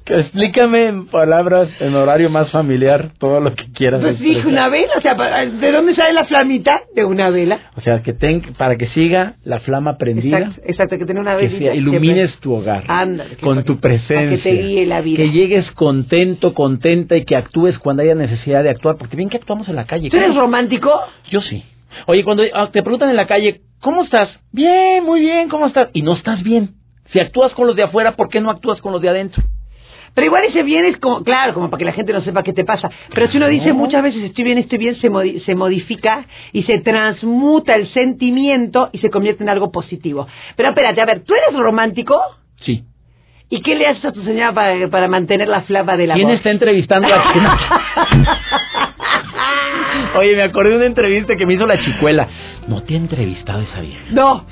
que 0.04 0.20
explícame 0.20 0.88
en 0.88 1.06
palabras, 1.08 1.68
en 1.80 1.94
horario 1.94 2.30
más 2.30 2.50
familiar, 2.50 3.10
todo 3.18 3.40
lo 3.40 3.54
que 3.54 3.64
quieras. 3.72 4.00
Pues 4.00 4.18
dije 4.18 4.38
expresar. 4.38 4.52
una 4.52 4.68
vela. 4.68 4.92
O 4.96 5.00
sea, 5.00 5.14
¿de 5.46 5.72
dónde 5.72 5.94
sale 5.94 6.12
la 6.14 6.24
flamita? 6.24 6.80
De 6.94 7.04
una 7.04 7.30
vela. 7.30 7.58
O 7.76 7.80
sea, 7.80 8.02
que 8.02 8.12
ten, 8.12 8.40
para 8.56 8.76
que 8.76 8.86
siga 8.88 9.34
la 9.44 9.60
flama 9.60 9.98
prendida, 9.98 10.38
Exacto, 10.38 10.62
exacto, 10.64 10.98
que 10.98 11.04
tener 11.06 11.20
una 11.22 11.36
que 11.36 11.42
velita. 11.46 11.58
sea- 11.64 11.74
ilumines 11.74 12.30
siempre. 12.30 12.40
tu 12.40 12.54
hogar 12.54 12.84
Ándale, 12.88 13.36
que 13.36 13.44
con 13.44 13.62
tu 13.64 13.78
presencia. 13.78 14.28
que 14.30 14.38
te 14.38 14.62
guíe 14.62 14.86
la 14.86 15.00
vida. 15.00 15.16
Que 15.18 15.30
llegues 15.30 15.70
contento, 15.72 16.54
contenta 16.54 17.16
y 17.16 17.24
que 17.24 17.36
actúes 17.36 17.78
cuando 17.78 18.02
haya 18.02 18.14
necesidad 18.14 18.62
de 18.62 18.70
actuar, 18.70 18.96
porque 18.96 19.16
bien 19.16 19.28
que 19.28 19.36
actuamos 19.36 19.68
en 19.68 19.76
la 19.76 19.84
calle. 19.86 20.08
¿Tú 20.10 20.16
eres 20.16 20.34
romántico? 20.34 20.90
Yo 21.30 21.40
sí. 21.40 21.62
Oye, 22.06 22.24
cuando 22.24 22.42
ah, 22.54 22.68
te 22.72 22.82
preguntan 22.82 23.10
en 23.10 23.16
la 23.16 23.26
calle, 23.26 23.62
¿cómo 23.80 24.02
estás? 24.02 24.28
Bien, 24.52 25.04
muy 25.04 25.20
bien, 25.20 25.48
¿cómo 25.48 25.66
estás? 25.66 25.88
Y 25.92 26.02
no 26.02 26.14
estás 26.14 26.42
bien. 26.42 26.74
Si 27.12 27.20
actúas 27.20 27.52
con 27.52 27.66
los 27.66 27.76
de 27.76 27.82
afuera, 27.84 28.16
¿por 28.16 28.28
qué 28.28 28.40
no 28.40 28.50
actúas 28.50 28.80
con 28.80 28.92
los 28.92 29.02
de 29.02 29.08
adentro? 29.08 29.42
Pero 30.14 30.26
igual 30.26 30.44
ese 30.44 30.62
bien 30.62 30.84
es 30.84 30.98
como, 30.98 31.22
claro, 31.24 31.54
como 31.54 31.70
para 31.70 31.78
que 31.78 31.84
la 31.86 31.92
gente 31.92 32.12
no 32.12 32.20
sepa 32.20 32.42
qué 32.42 32.52
te 32.52 32.64
pasa. 32.64 32.90
Pero 33.14 33.28
si 33.28 33.38
uno 33.38 33.48
dice 33.48 33.72
muchas 33.72 34.02
veces 34.02 34.22
estoy 34.24 34.44
bien, 34.44 34.58
estoy 34.58 34.76
bien, 34.78 34.94
se, 35.00 35.10
modi- 35.10 35.42
se 35.42 35.54
modifica 35.54 36.26
y 36.52 36.64
se 36.64 36.78
transmuta 36.80 37.74
el 37.76 37.88
sentimiento 37.94 38.90
y 38.92 38.98
se 38.98 39.08
convierte 39.10 39.42
en 39.42 39.48
algo 39.48 39.72
positivo. 39.72 40.26
Pero 40.54 40.68
espérate, 40.68 41.00
a 41.00 41.06
ver, 41.06 41.20
¿tú 41.24 41.32
eres 41.34 41.58
romántico? 41.58 42.20
Sí. 42.60 42.84
¿Y 43.48 43.60
qué 43.62 43.74
le 43.74 43.86
haces 43.86 44.04
a 44.04 44.12
tu 44.12 44.22
señora 44.22 44.52
para, 44.52 44.88
para 44.88 45.08
mantener 45.08 45.48
la 45.48 45.62
flama 45.62 45.96
de 45.96 46.06
la 46.06 46.14
¿Quién 46.14 46.28
está 46.30 46.50
entrevistando 46.50 47.08
a? 47.08 47.22
Oye, 50.16 50.36
me 50.36 50.42
acordé 50.42 50.70
de 50.70 50.76
una 50.76 50.86
entrevista 50.86 51.36
que 51.36 51.46
me 51.46 51.54
hizo 51.54 51.66
la 51.66 51.78
chicuela. 51.78 52.28
¿No 52.68 52.82
te 52.82 52.94
ha 52.94 52.96
entrevistado 52.96 53.60
esa 53.62 53.80
vieja? 53.80 54.04
No. 54.10 54.44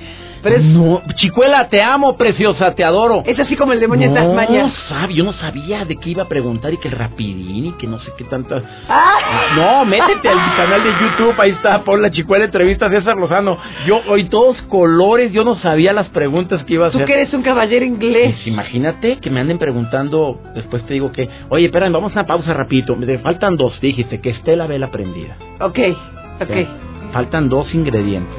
No, 0.42 1.02
chicuela, 1.14 1.68
te 1.68 1.82
amo, 1.82 2.16
preciosa, 2.16 2.75
te 2.75 2.82
adoro. 2.85 3.23
es 3.26 3.38
así 3.38 3.56
como 3.56 3.73
el 3.73 3.80
demonio 3.80 4.09
de 4.11 4.14
no, 4.20 4.26
Tasmania. 4.26 4.73
sabe, 4.88 5.14
yo 5.14 5.25
no 5.25 5.32
sabía 5.35 5.85
de 5.85 5.97
qué 5.97 6.11
iba 6.11 6.23
a 6.23 6.28
preguntar 6.28 6.73
y 6.73 6.78
que 6.78 6.88
el 6.88 6.94
rapidín 6.94 7.66
y 7.66 7.73
que 7.73 7.87
no 7.87 7.99
sé 8.00 8.12
qué 8.16 8.25
tanta... 8.25 8.62
¡Ah! 8.88 9.52
No, 9.56 9.85
métete 9.85 10.28
al 10.28 10.38
canal 10.56 10.82
de 10.82 10.90
YouTube, 10.92 11.35
ahí 11.40 11.50
está, 11.50 11.82
pon 11.82 12.00
la 12.00 12.11
chicuela 12.11 12.47
entrevista 12.47 12.87
a 12.87 12.90
César 12.90 13.16
Lozano. 13.16 13.59
Yo 13.87 14.00
hoy 14.09 14.25
todos 14.25 14.56
colores, 14.68 15.32
yo 15.32 15.44
no 15.44 15.56
sabía 15.56 15.92
las 15.92 16.09
preguntas 16.09 16.64
que 16.64 16.75
iba 16.75 16.87
a 16.87 16.90
Tú 16.90 16.99
hacer. 16.99 17.06
que 17.06 17.14
eres 17.14 17.32
un 17.35 17.42
caballero 17.42 17.85
inglés. 17.85 18.32
Pues 18.37 18.47
imagínate 18.47 19.18
que 19.18 19.30
me 19.30 19.40
anden 19.40 19.59
preguntando, 19.59 20.40
después 20.54 20.82
te 20.87 20.94
digo 20.94 21.12
que, 21.12 21.28
oye, 21.50 21.66
espérame, 21.66 21.92
vamos 21.92 22.12
a 22.12 22.20
una 22.20 22.26
pausa 22.26 22.54
rapidito. 22.54 22.97
Me 22.97 23.18
faltan 23.18 23.56
dos, 23.56 23.80
dijiste, 23.80 24.20
que 24.20 24.30
esté 24.30 24.56
la 24.56 24.66
vela 24.66 24.90
prendida. 24.90 25.37
Ok, 25.61 25.78
ok, 26.40 26.49
Sí. 26.54 26.66
Faltan 27.12 27.49
dos 27.49 27.75
ingredientes. 27.75 28.38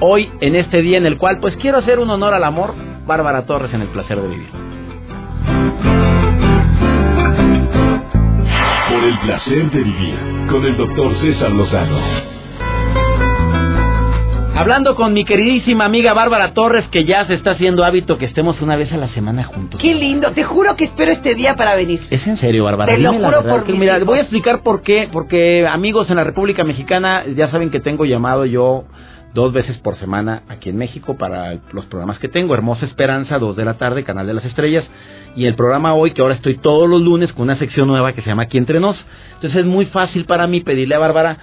Hoy, 0.00 0.30
en 0.40 0.54
este 0.54 0.80
día 0.82 0.98
en 0.98 1.06
el 1.06 1.18
cual, 1.18 1.38
pues 1.40 1.56
quiero 1.56 1.78
hacer 1.78 1.98
un 1.98 2.08
honor 2.10 2.34
al 2.34 2.44
amor, 2.44 2.74
Bárbara 3.06 3.46
Torres 3.46 3.72
en 3.74 3.82
el 3.82 3.88
placer 3.88 4.20
de 4.20 4.28
vivir. 4.28 4.48
Por 8.88 9.04
el 9.04 9.18
placer 9.18 9.70
de 9.70 9.82
vivir 9.82 10.14
con 10.50 10.64
el 10.64 10.76
doctor 10.76 11.14
César 11.16 11.50
Lozano. 11.50 12.35
Hablando 14.56 14.96
con 14.96 15.12
mi 15.12 15.26
queridísima 15.26 15.84
amiga 15.84 16.14
Bárbara 16.14 16.54
Torres, 16.54 16.88
que 16.88 17.04
ya 17.04 17.26
se 17.26 17.34
está 17.34 17.50
haciendo 17.50 17.84
hábito 17.84 18.16
que 18.16 18.24
estemos 18.24 18.58
una 18.62 18.74
vez 18.74 18.90
a 18.90 18.96
la 18.96 19.08
semana 19.08 19.44
juntos. 19.44 19.78
Qué 19.78 19.94
lindo, 19.94 20.32
te 20.32 20.44
juro 20.44 20.74
que 20.76 20.84
espero 20.84 21.12
este 21.12 21.34
día 21.34 21.56
para 21.56 21.74
venir. 21.74 22.00
¿Es 22.08 22.26
en 22.26 22.38
serio, 22.38 22.64
Bárbara? 22.64 22.90
Te 22.90 22.98
lo 22.98 23.12
Dime 23.12 23.26
juro 23.26 23.42
por 23.42 23.64
que 23.64 23.74
mira, 23.74 23.98
voy 23.98 24.18
a 24.18 24.22
explicar 24.22 24.62
por 24.62 24.80
qué. 24.80 25.10
Porque 25.12 25.66
amigos 25.66 26.08
en 26.08 26.16
la 26.16 26.24
República 26.24 26.64
Mexicana 26.64 27.24
ya 27.36 27.50
saben 27.50 27.68
que 27.70 27.80
tengo 27.80 28.06
llamado 28.06 28.46
yo 28.46 28.84
dos 29.34 29.52
veces 29.52 29.76
por 29.76 29.98
semana 29.98 30.44
aquí 30.48 30.70
en 30.70 30.78
México 30.78 31.18
para 31.18 31.58
los 31.72 31.84
programas 31.84 32.18
que 32.18 32.28
tengo. 32.28 32.54
Hermosa 32.54 32.86
Esperanza, 32.86 33.38
dos 33.38 33.56
de 33.56 33.66
la 33.66 33.74
tarde, 33.74 34.04
Canal 34.04 34.26
de 34.26 34.32
las 34.32 34.44
Estrellas. 34.46 34.86
Y 35.36 35.44
el 35.44 35.54
programa 35.54 35.92
hoy, 35.92 36.12
que 36.12 36.22
ahora 36.22 36.34
estoy 36.34 36.56
todos 36.56 36.88
los 36.88 37.02
lunes 37.02 37.30
con 37.34 37.42
una 37.42 37.58
sección 37.58 37.88
nueva 37.88 38.14
que 38.14 38.22
se 38.22 38.30
llama 38.30 38.44
Aquí 38.44 38.56
Entre 38.56 38.80
Nos. 38.80 38.96
Entonces 39.34 39.60
es 39.60 39.66
muy 39.66 39.84
fácil 39.84 40.24
para 40.24 40.46
mí 40.46 40.60
pedirle 40.60 40.94
a 40.94 40.98
Bárbara 40.98 41.36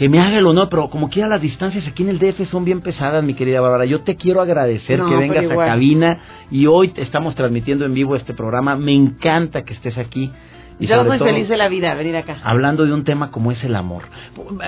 que 0.00 0.08
me 0.08 0.18
haga 0.18 0.38
el 0.38 0.46
honor, 0.46 0.70
pero 0.70 0.88
como 0.88 1.10
quiera 1.10 1.28
las 1.28 1.42
distancias 1.42 1.86
aquí 1.86 2.02
en 2.02 2.08
el 2.08 2.18
DF 2.18 2.50
son 2.50 2.64
bien 2.64 2.80
pesadas, 2.80 3.22
mi 3.22 3.34
querida 3.34 3.60
Bárbara. 3.60 3.84
Yo 3.84 4.00
te 4.00 4.16
quiero 4.16 4.40
agradecer 4.40 4.98
No, 4.98 5.10
que 5.10 5.16
vengas 5.16 5.44
a 5.44 5.54
cabina 5.54 6.18
y 6.50 6.64
hoy 6.66 6.88
te 6.88 7.02
estamos 7.02 7.34
transmitiendo 7.34 7.84
en 7.84 7.92
vivo 7.92 8.16
este 8.16 8.32
programa. 8.32 8.76
Me 8.76 8.94
encanta 8.94 9.62
que 9.62 9.74
estés 9.74 9.98
aquí. 9.98 10.32
Y 10.78 10.86
Yo 10.86 11.04
todo, 11.04 11.18
feliz 11.18 11.50
de 11.50 11.58
la 11.58 11.68
vida, 11.68 11.94
venir 11.96 12.16
acá. 12.16 12.38
Hablando 12.42 12.86
de 12.86 12.94
un 12.94 13.04
tema 13.04 13.30
como 13.30 13.52
es 13.52 13.62
el 13.62 13.76
amor. 13.76 14.04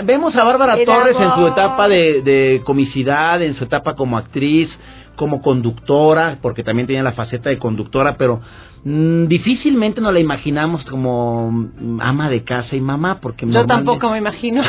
Vemos 0.04 0.36
a 0.36 0.44
Bárbara 0.44 0.74
El 0.74 0.84
Torres 0.84 1.16
en 1.18 1.34
su 1.34 1.46
etapa 1.46 1.88
de, 1.88 2.20
de 2.20 2.60
comicidad, 2.62 3.40
en 3.40 3.54
su 3.54 3.64
etapa 3.64 3.94
como 3.94 4.18
actriz, 4.18 4.68
como 5.16 5.40
conductora, 5.40 6.36
porque 6.42 6.62
también 6.62 6.86
tiene 6.86 7.02
la 7.02 7.12
faceta 7.12 7.48
de 7.48 7.56
conductora, 7.56 8.16
pero 8.18 8.42
difícilmente 8.84 10.00
nos 10.00 10.12
la 10.12 10.20
imaginamos 10.20 10.84
como 10.86 11.50
mm, 11.52 12.00
ama 12.00 12.28
de 12.28 12.42
casa 12.42 12.74
y 12.76 12.80
mamá, 12.80 13.20
porque 13.20 13.46
Yo 13.46 13.52
normalmente- 13.52 13.74
tampoco 13.90 14.10
me 14.10 14.18
imagino. 14.18 14.62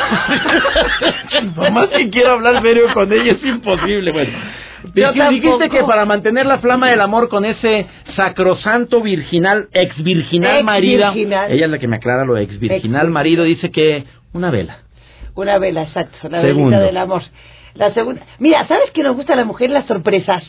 Mamá, 1.56 1.88
si 1.96 2.10
quiero 2.10 2.32
hablar 2.32 2.62
serio 2.62 2.84
con 2.94 3.12
ella 3.12 3.32
es 3.32 3.44
imposible. 3.44 4.12
Bueno, 4.12 4.30
Yo 4.94 5.12
Dijiste- 5.12 5.40
tampoco. 5.40 5.68
que 5.70 5.82
para 5.84 6.04
mantener 6.04 6.46
la 6.46 6.58
flama 6.58 6.90
del 6.90 7.00
amor 7.00 7.28
con 7.28 7.44
ese 7.44 7.86
sacrosanto 8.16 9.00
virginal, 9.00 9.68
ex 9.72 10.02
virginal 10.02 10.62
marido, 10.62 11.10
ella 11.14 11.46
es 11.48 11.70
la 11.70 11.78
que 11.78 11.88
me 11.88 11.96
aclara 11.96 12.24
lo 12.24 12.36
ex 12.36 12.50
virginal 12.50 12.76
Ex-virginal. 12.76 13.10
marido, 13.10 13.44
dice 13.44 13.70
que 13.70 14.04
una 14.32 14.50
vela. 14.50 14.78
Una 15.34 15.58
vela, 15.58 15.82
exacto, 15.82 16.28
la 16.28 16.42
Segundo. 16.42 16.70
velita 16.70 16.86
del 16.86 16.96
amor. 16.98 17.22
La 17.74 17.92
segunda. 17.94 18.22
Mira, 18.38 18.68
¿sabes 18.68 18.90
qué 18.92 19.02
nos 19.02 19.16
gusta 19.16 19.32
a 19.32 19.36
la 19.36 19.44
mujer? 19.44 19.70
Las 19.70 19.86
sorpresas. 19.86 20.44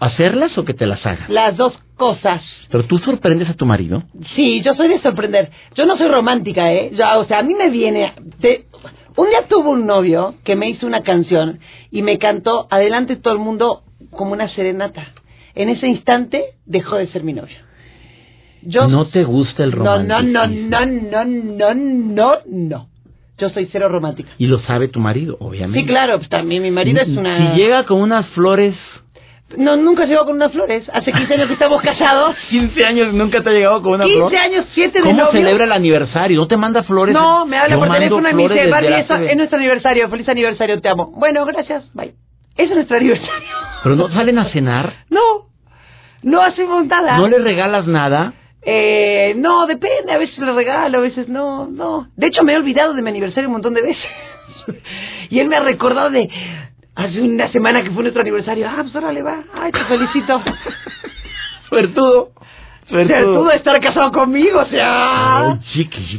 ¿Hacerlas 0.00 0.56
o 0.58 0.64
que 0.64 0.74
te 0.74 0.86
las 0.86 1.04
haga? 1.06 1.26
Las 1.28 1.56
dos 1.56 1.78
cosas. 1.96 2.42
Pero 2.70 2.84
tú 2.84 2.98
sorprendes 2.98 3.48
a 3.50 3.54
tu 3.54 3.66
marido. 3.66 4.02
Sí, 4.34 4.62
yo 4.62 4.74
soy 4.74 4.88
de 4.88 5.00
sorprender. 5.00 5.50
Yo 5.74 5.84
no 5.86 5.96
soy 5.98 6.08
romántica, 6.08 6.72
¿eh? 6.72 6.90
Yo, 6.94 7.04
o 7.20 7.24
sea, 7.26 7.40
a 7.40 7.42
mí 7.42 7.54
me 7.54 7.68
viene... 7.70 8.14
de- 8.38 8.64
Un 9.16 9.28
día 9.28 9.46
tuve 9.48 9.68
un 9.68 9.86
novio 9.86 10.34
que 10.44 10.56
me 10.56 10.68
hizo 10.70 10.86
una 10.86 11.02
canción 11.02 11.58
y 11.90 12.00
me 12.02 12.18
cantó 12.18 12.66
adelante 12.70 13.16
todo 13.16 13.34
el 13.34 13.40
mundo 13.40 13.82
como 14.10 14.32
una 14.32 14.48
serenata. 14.48 15.04
En 15.54 15.68
ese 15.68 15.86
instante 15.88 16.44
dejó 16.64 16.96
de 16.96 17.06
ser 17.08 17.22
mi 17.22 17.32
novio. 17.34 17.56
Yo 18.62 18.88
no 18.88 19.06
te 19.06 19.24
gusta 19.24 19.64
el 19.64 19.70
no, 19.70 19.76
no, 20.02 20.18
romanticismo. 20.20 20.46
no, 20.70 20.86
no, 20.86 21.24
no, 21.24 21.24
no, 21.24 21.74
no, 21.74 22.32
no. 22.46 22.88
Yo 23.38 23.48
soy 23.50 23.68
cero 23.72 23.88
romántica. 23.88 24.30
Y 24.38 24.46
lo 24.46 24.58
sabe 24.60 24.88
tu 24.88 25.00
marido, 25.00 25.36
obviamente. 25.40 25.80
Sí, 25.80 25.86
claro, 25.86 26.18
pues 26.18 26.28
también 26.28 26.62
mi 26.62 26.70
marido 26.70 27.00
es 27.02 27.08
una... 27.08 27.36
Si 27.54 27.58
llega 27.60 27.84
con 27.84 28.00
unas 28.00 28.26
flores, 28.28 28.76
No, 29.56 29.76
nunca 29.76 30.04
llegó 30.04 30.24
con 30.24 30.36
unas 30.36 30.52
flores. 30.52 30.88
Hace 30.92 31.12
15 31.12 31.34
años 31.34 31.46
que 31.48 31.52
estamos 31.54 31.82
casados. 31.82 32.36
15 32.50 32.84
años, 32.84 33.12
nunca 33.14 33.42
te 33.42 33.50
ha 33.50 33.52
llegado 33.52 33.82
con 33.82 33.94
una 33.94 34.04
15 34.04 34.18
flor. 34.18 34.36
años, 34.36 34.66
7 34.74 34.98
de 34.98 35.02
¿Cómo 35.02 35.16
novio. 35.16 35.32
celebra 35.32 35.64
el 35.64 35.72
aniversario? 35.72 36.38
¿No 36.38 36.46
te 36.46 36.56
manda 36.56 36.82
flores? 36.84 37.14
No, 37.14 37.44
me 37.46 37.58
habla 37.58 37.74
Yo 37.74 37.80
por 37.80 37.90
teléfono 37.92 38.28
y 38.30 38.34
me 38.34 38.48
dice, 38.48 38.66
Barbie, 38.68 38.94
eso 39.00 39.14
es 39.16 39.36
nuestro 39.36 39.58
aniversario, 39.58 40.08
feliz 40.08 40.28
aniversario, 40.28 40.80
te 40.80 40.88
amo. 40.88 41.12
Bueno, 41.16 41.44
gracias, 41.46 41.92
bye. 41.94 42.14
Eso 42.56 42.70
es 42.70 42.74
nuestro 42.74 42.96
aniversario. 42.98 43.48
Pero 43.82 43.96
no 43.96 44.08
salen 44.10 44.38
a 44.38 44.44
cenar, 44.50 44.92
No, 45.08 45.20
no 46.22 46.42
hacemos 46.42 46.86
nada. 46.86 47.16
no 47.16 47.26
le 47.28 47.38
regalas 47.38 47.86
nada. 47.86 48.34
Eh, 48.62 49.32
no, 49.38 49.66
depende, 49.66 50.12
a 50.12 50.18
veces 50.18 50.36
le 50.38 50.52
regalo, 50.52 50.98
a 50.98 51.00
veces 51.00 51.28
no, 51.28 51.66
no. 51.66 52.08
De 52.16 52.26
hecho, 52.26 52.42
me 52.44 52.52
he 52.52 52.56
olvidado 52.56 52.92
de 52.92 53.00
mi 53.00 53.08
aniversario 53.08 53.48
un 53.48 53.54
montón 53.54 53.72
de 53.72 53.80
veces. 53.82 54.04
y 55.30 55.38
él 55.40 55.48
me 55.48 55.56
ha 55.56 55.60
recordado 55.60 56.10
de 56.10 56.28
hace 57.00 57.20
una 57.20 57.50
semana 57.50 57.82
que 57.82 57.90
fue 57.90 58.02
nuestro 58.02 58.20
aniversario. 58.22 58.68
Ah, 58.68 58.78
pues 58.82 58.94
órale, 58.94 59.22
va. 59.22 59.42
Ay, 59.54 59.72
te 59.72 59.84
felicito. 59.84 60.42
Suertudo. 61.68 62.32
Suertudo 62.90 63.44
de 63.48 63.56
estar 63.56 63.80
casado 63.80 64.12
conmigo, 64.12 64.60
o 64.60 64.66
sea. 64.66 65.50
Ay, 65.50 65.58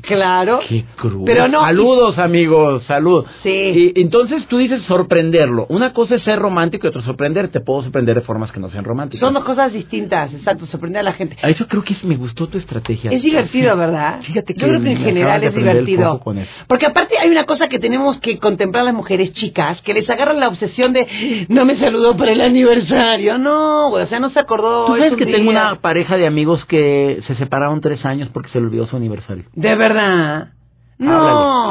Claro. 0.02 0.60
Qué 0.68 0.86
cruel. 0.96 1.24
Pero 1.26 1.48
no. 1.48 1.62
Saludos, 1.64 2.18
amigos, 2.18 2.84
saludos. 2.86 3.26
Sí. 3.44 3.94
Y 3.96 4.02
entonces 4.02 4.46
tú 4.48 4.58
dices 4.58 4.82
sorprenderlo. 4.84 5.66
Una 5.70 5.94
cosa 5.94 6.16
es 6.16 6.24
ser 6.24 6.40
romántico 6.40 6.88
y 6.88 6.90
otra 6.90 7.02
sorprender. 7.02 7.50
Te 7.50 7.60
puedo 7.60 7.82
sorprender 7.84 8.16
de 8.16 8.22
formas 8.22 8.52
que 8.52 8.60
no 8.60 8.70
sean 8.70 8.84
románticas. 8.84 9.20
Son 9.22 9.34
dos 9.34 9.44
cosas 9.44 9.74
distintas, 9.74 10.34
exacto, 10.34 10.66
sorprender 10.68 11.02
a 11.02 11.04
la 11.04 11.14
gente. 11.14 11.38
A 11.42 11.50
eso 11.50 11.68
creo 11.68 11.84
que 11.84 11.94
es- 11.94 12.04
me 12.04 12.16
gustó 12.16 12.48
tu 12.48 12.58
estrategia. 12.58 13.12
Es 13.12 13.22
divertido, 13.22 13.76
¿verdad? 13.78 14.22
Fíjate 14.22 14.54
que 14.54 14.62
Yo 14.62 14.68
creo 14.68 14.82
que 14.82 14.92
en 14.92 14.98
general 15.04 15.44
es 15.44 15.54
divertido. 15.56 16.12
foco 16.14 16.24
con 16.24 16.38
eso. 16.40 16.52
Porque 16.68 16.86
aparte 16.86 17.18
hay 17.18 17.30
una 17.30 17.44
cosa 17.46 17.68
que 17.68 17.80
tenemos 17.80 18.18
que 18.20 18.40
contemplar 18.40 18.86
las 18.86 18.94
mujeres 18.94 19.32
chicas, 19.34 19.82
que 19.82 19.94
les 19.94 20.10
agarran 20.10 20.40
la 20.40 20.48
obsesión 20.48 20.94
de 20.94 21.46
no 21.50 21.66
me 21.66 21.78
saludó 21.78 22.16
para 22.18 22.32
el 22.32 22.42
aniversario. 22.42 23.38
No, 23.38 23.90
güey, 23.90 24.04
o 24.04 24.08
sea, 24.08 24.20
no 24.20 24.30
se 24.30 24.40
acordó. 24.40 24.86
Tú 24.86 24.96
es 24.96 25.02
sabes 25.04 25.18
que 25.18 25.26
tengo 25.26 25.50
una 25.50 25.76
pareja 25.76 26.18
de 26.18 26.28
amigos 26.28 26.61
que 26.66 27.22
se 27.28 27.36
separaron 27.36 27.82
tres 27.82 28.06
años 28.06 28.30
porque 28.34 28.50
se 28.50 28.60
le 28.60 28.68
olvidó 28.68 28.86
su 28.88 28.96
aniversario. 28.96 29.46
De 29.54 29.76
verdad. 29.76 30.50
No. 30.98 31.12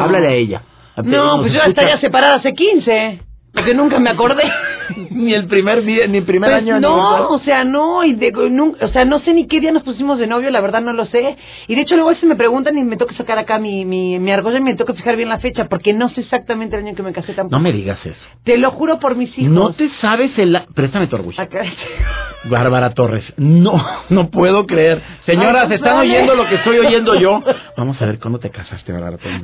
Háblale, 0.01 0.03
háblale 0.05 0.29
a 0.29 0.33
ella. 0.35 0.63
No, 1.05 1.39
pues 1.41 1.53
yo 1.53 1.59
escucha. 1.61 1.69
estaría 1.69 1.99
separada 2.01 2.35
hace 2.37 2.53
15. 2.53 3.21
Porque 3.53 3.75
nunca 3.75 3.99
me 3.99 4.11
acordé. 4.11 4.45
ni 5.11 5.35
el 5.35 5.47
primer 5.47 5.83
día, 5.85 6.07
ni 6.07 6.19
el 6.19 6.25
primer 6.25 6.51
Pues 6.51 6.63
año. 6.63 6.79
no, 6.81 7.29
o 7.29 7.39
sea, 7.41 7.65
no, 7.65 8.05
y 8.05 8.15
de, 8.15 8.33
nun- 8.33 8.77
o 8.81 8.89
sea, 8.89 9.05
no 9.05 9.19
sé 9.21 9.33
ni 9.35 9.47
qué 9.49 9.61
día 9.61 9.73
nos 9.73 9.83
pusimos 9.83 10.19
de 10.19 10.27
novio, 10.29 10.51
la 10.51 10.61
verdad 10.61 10.83
no 10.83 10.93
lo 10.93 11.05
sé. 11.07 11.37
Y 11.67 11.75
de 11.75 11.81
hecho 11.81 11.95
luego 11.97 12.11
a 12.11 12.13
veces 12.13 12.29
me 12.29 12.37
preguntan 12.37 12.77
y 12.79 12.85
me 12.85 12.97
toca 12.97 13.15
sacar 13.17 13.39
acá 13.39 13.59
mi, 13.59 13.85
mi, 13.85 14.19
mi 14.21 14.31
argolla 14.33 14.59
y 14.59 14.63
me 14.63 14.75
toca 14.75 14.95
fijar 14.95 15.17
bien 15.17 15.29
la 15.29 15.39
fecha, 15.39 15.69
porque 15.69 15.93
no 15.93 16.09
sé 16.11 16.21
exactamente 16.23 16.77
el 16.77 16.87
año 16.87 16.95
que 16.95 17.03
me 17.03 17.13
casé 17.13 17.33
tampoco. 17.35 17.57
No 17.57 17.63
me 17.63 17.73
digas 17.73 17.99
eso. 18.05 18.19
Te 18.45 18.57
lo 18.59 18.71
juro 18.73 18.99
por 19.01 19.17
mis 19.17 19.37
hijos. 19.39 19.53
No 19.53 19.73
te 19.73 19.89
sabes 20.01 20.37
el... 20.39 20.57
Préstame 20.75 21.07
tu 21.09 21.17
orgullo. 21.17 21.41
Acá- 21.41 21.63
Bárbara 22.45 22.91
Torres. 22.95 23.25
No, 23.37 23.85
no 24.09 24.31
puedo 24.31 24.67
creer. 24.67 25.03
Señoras, 25.27 25.67
Ay, 25.69 25.77
¿están 25.77 25.97
vale. 25.97 26.11
oyendo 26.11 26.35
lo 26.35 26.49
que 26.49 26.55
estoy 26.57 26.79
oyendo 26.79 27.15
yo? 27.17 27.43
Vamos 27.77 28.01
a 28.01 28.07
ver 28.07 28.19
cuándo 28.19 28.39
te 28.39 28.51
casaste, 28.51 28.93
Bárbara 28.93 29.19
Torres. 29.19 29.43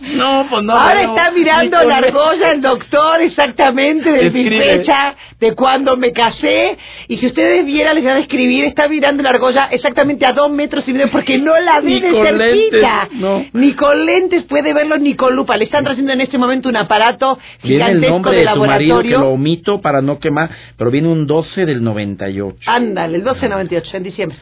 No, 0.00 0.46
pues 0.50 0.62
no. 0.64 0.72
Ahora 0.72 0.94
bueno, 0.94 1.16
está 1.16 1.30
mirando 1.30 1.82
la 1.82 1.96
argolla 1.98 2.52
el 2.52 2.60
doctor 2.60 3.20
exactamente 3.22 4.10
de 4.10 4.30
mi 4.30 4.48
fecha, 4.48 5.14
de 5.38 5.54
cuando 5.54 5.96
me 5.96 6.12
casé. 6.12 6.76
Y 7.08 7.18
si 7.18 7.26
ustedes 7.26 7.64
vieran, 7.66 7.94
les 7.94 8.04
voy 8.04 8.12
a 8.12 8.16
describir, 8.16 8.64
está 8.64 8.88
mirando 8.88 9.22
la 9.22 9.30
argolla 9.30 9.68
exactamente 9.70 10.26
a 10.26 10.32
dos 10.32 10.50
metros 10.50 10.86
y 10.88 10.92
medio 10.92 11.10
porque 11.10 11.38
no 11.38 11.58
la 11.58 11.80
ve 11.80 11.90
Ni 11.90 12.00
de 12.00 12.12
cerquita. 12.12 13.08
no. 13.12 13.44
Ni 13.52 13.74
con 13.74 14.04
lentes 14.04 14.44
puede 14.44 14.72
verlo 14.74 14.98
ni 14.98 15.14
con 15.14 15.34
lupa. 15.34 15.56
Le 15.56 15.64
están 15.64 15.86
haciendo 15.86 16.12
en 16.12 16.20
este 16.20 16.38
momento 16.38 16.68
un 16.68 16.76
aparato 16.76 17.38
Viene 17.62 17.76
el 17.84 17.88
gigantesco 18.00 18.14
nombre 18.14 18.32
de 18.32 18.38
de 18.46 18.52
tu 18.52 18.58
marido 18.60 18.70
que 19.02 19.08
laboratorio. 19.10 19.18
lo 19.20 19.28
omito 19.30 19.80
para 19.80 20.02
no 20.02 20.18
quemar, 20.18 20.50
pero 20.80 20.90
viene 20.90 21.08
un 21.08 21.26
12 21.26 21.66
del 21.66 21.84
98. 21.84 22.58
Ándale, 22.64 23.18
el 23.18 23.22
1298, 23.22 23.96
en 23.98 24.02
diciembre. 24.02 24.38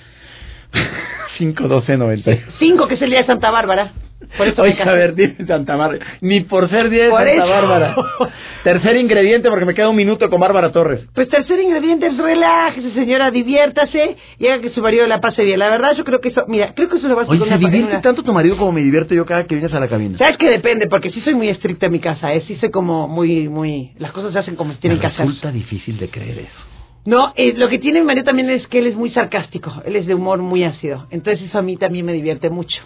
5 1.37 1.66
12 1.66 1.97
98. 1.97 2.47
Cinco, 2.61 2.87
que 2.87 2.95
es 2.95 3.02
el 3.02 3.11
día 3.11 3.18
de 3.18 3.26
Santa 3.26 3.50
Bárbara. 3.50 3.90
Por 4.37 4.49
eso 4.49 4.63
Oye, 4.63 4.77
a 4.83 4.93
ver, 4.93 5.15
dime 5.15 5.37
Santa 5.47 5.77
Bárbara. 5.77 6.05
Ni 6.21 6.41
por 6.41 6.69
ser 6.69 6.91
día 6.91 7.05
de 7.05 7.11
Por 7.11 7.21
Santa 7.21 7.33
eso. 7.45 7.49
Bárbara. 7.49 7.97
Tercer 8.65 8.97
ingrediente, 8.97 9.49
porque 9.49 9.65
me 9.65 9.75
queda 9.75 9.89
un 9.89 9.97
minuto 9.97 10.29
con 10.29 10.41
Bárbara 10.41 10.73
Torres. 10.73 11.07
Pues 11.15 11.29
tercer 11.29 11.61
ingrediente 11.61 12.09
es 12.09 12.17
relájese, 12.17 12.93
señora, 12.93 13.31
diviértase 13.31 14.17
y 14.39 14.47
haga 14.49 14.61
que 14.61 14.71
su 14.71 14.83
marido 14.83 15.07
la 15.07 15.21
pase 15.21 15.45
bien. 15.45 15.59
La 15.61 15.71
verdad, 15.71 15.95
yo 15.97 16.05
creo 16.05 16.21
que 16.21 16.29
eso, 16.31 16.43
mira, 16.49 16.75
creo 16.75 16.89
que 16.89 16.99
eso 16.99 17.07
lo 17.09 17.15
va 17.15 17.23
a 17.23 17.25
hacer 17.27 17.41
Oye, 17.41 17.51
¿se 17.51 17.59
divierte 17.59 17.91
una- 17.93 18.01
tanto 18.01 18.23
tu 18.25 18.33
marido 18.33 18.57
como 18.57 18.73
me 18.73 18.81
divierto 18.83 19.15
yo 19.15 19.25
cada 19.25 19.45
que 19.47 19.55
vienes 19.55 19.73
a 19.73 19.79
la 19.81 19.89
cabina? 19.89 20.19
¿Sabes 20.19 20.37
que 20.37 20.51
depende? 20.51 20.89
Porque 20.89 21.11
sí 21.13 21.21
soy 21.21 21.35
muy 21.35 21.49
estricta 21.49 21.87
en 21.87 21.93
mi 21.93 22.01
casa, 22.01 22.35
¿eh? 22.35 22.43
Sí 22.47 22.57
soy 22.57 22.71
como 22.71 23.07
muy, 23.09 23.49
muy... 23.49 23.93
Las 23.99 24.11
cosas 24.13 24.33
se 24.33 24.41
hacen 24.41 24.57
como 24.57 24.73
se 24.73 24.81
tienen 24.81 24.99
Me 24.99 25.01
que 25.03 25.07
hacer. 25.07 25.27
resulta 25.27 25.53
difícil 25.53 25.97
de 25.99 26.09
creer 26.11 26.41
eso. 26.41 26.65
No, 27.07 27.33
eh, 27.37 27.55
lo 27.57 27.69
que 27.69 27.79
tiene 27.79 28.01
mi 28.01 28.07
marido 28.07 28.25
también 28.25 28.51
es 28.51 28.67
que 28.67 28.81
él 28.81 28.89
es 28.89 28.97
muy 28.97 29.11
sarcástico. 29.11 29.81
Él 29.87 29.95
es 29.97 30.07
de 30.07 30.15
humor 30.15 30.41
muy 30.41 30.65
ácido. 30.65 31.07
Entonces 31.11 31.49
eso 31.49 31.59
a 31.59 31.63
mí 31.63 31.77
también 31.77 32.05
me 32.05 32.13
divierte 32.13 32.51
mucho. 32.51 32.83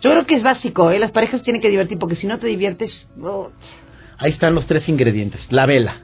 Yo 0.00 0.10
creo 0.10 0.26
que 0.26 0.36
es 0.36 0.42
básico, 0.42 0.90
¿eh? 0.90 0.98
Las 0.98 1.10
parejas 1.12 1.42
tienen 1.42 1.60
que 1.62 1.68
divertir 1.70 1.98
porque 1.98 2.16
si 2.16 2.26
no 2.26 2.38
te 2.38 2.46
diviertes... 2.46 3.06
oh, 3.22 3.50
Ahí 4.18 4.32
están 4.32 4.54
los 4.54 4.66
tres 4.66 4.88
ingredientes. 4.88 5.40
La 5.50 5.64
vela, 5.66 5.96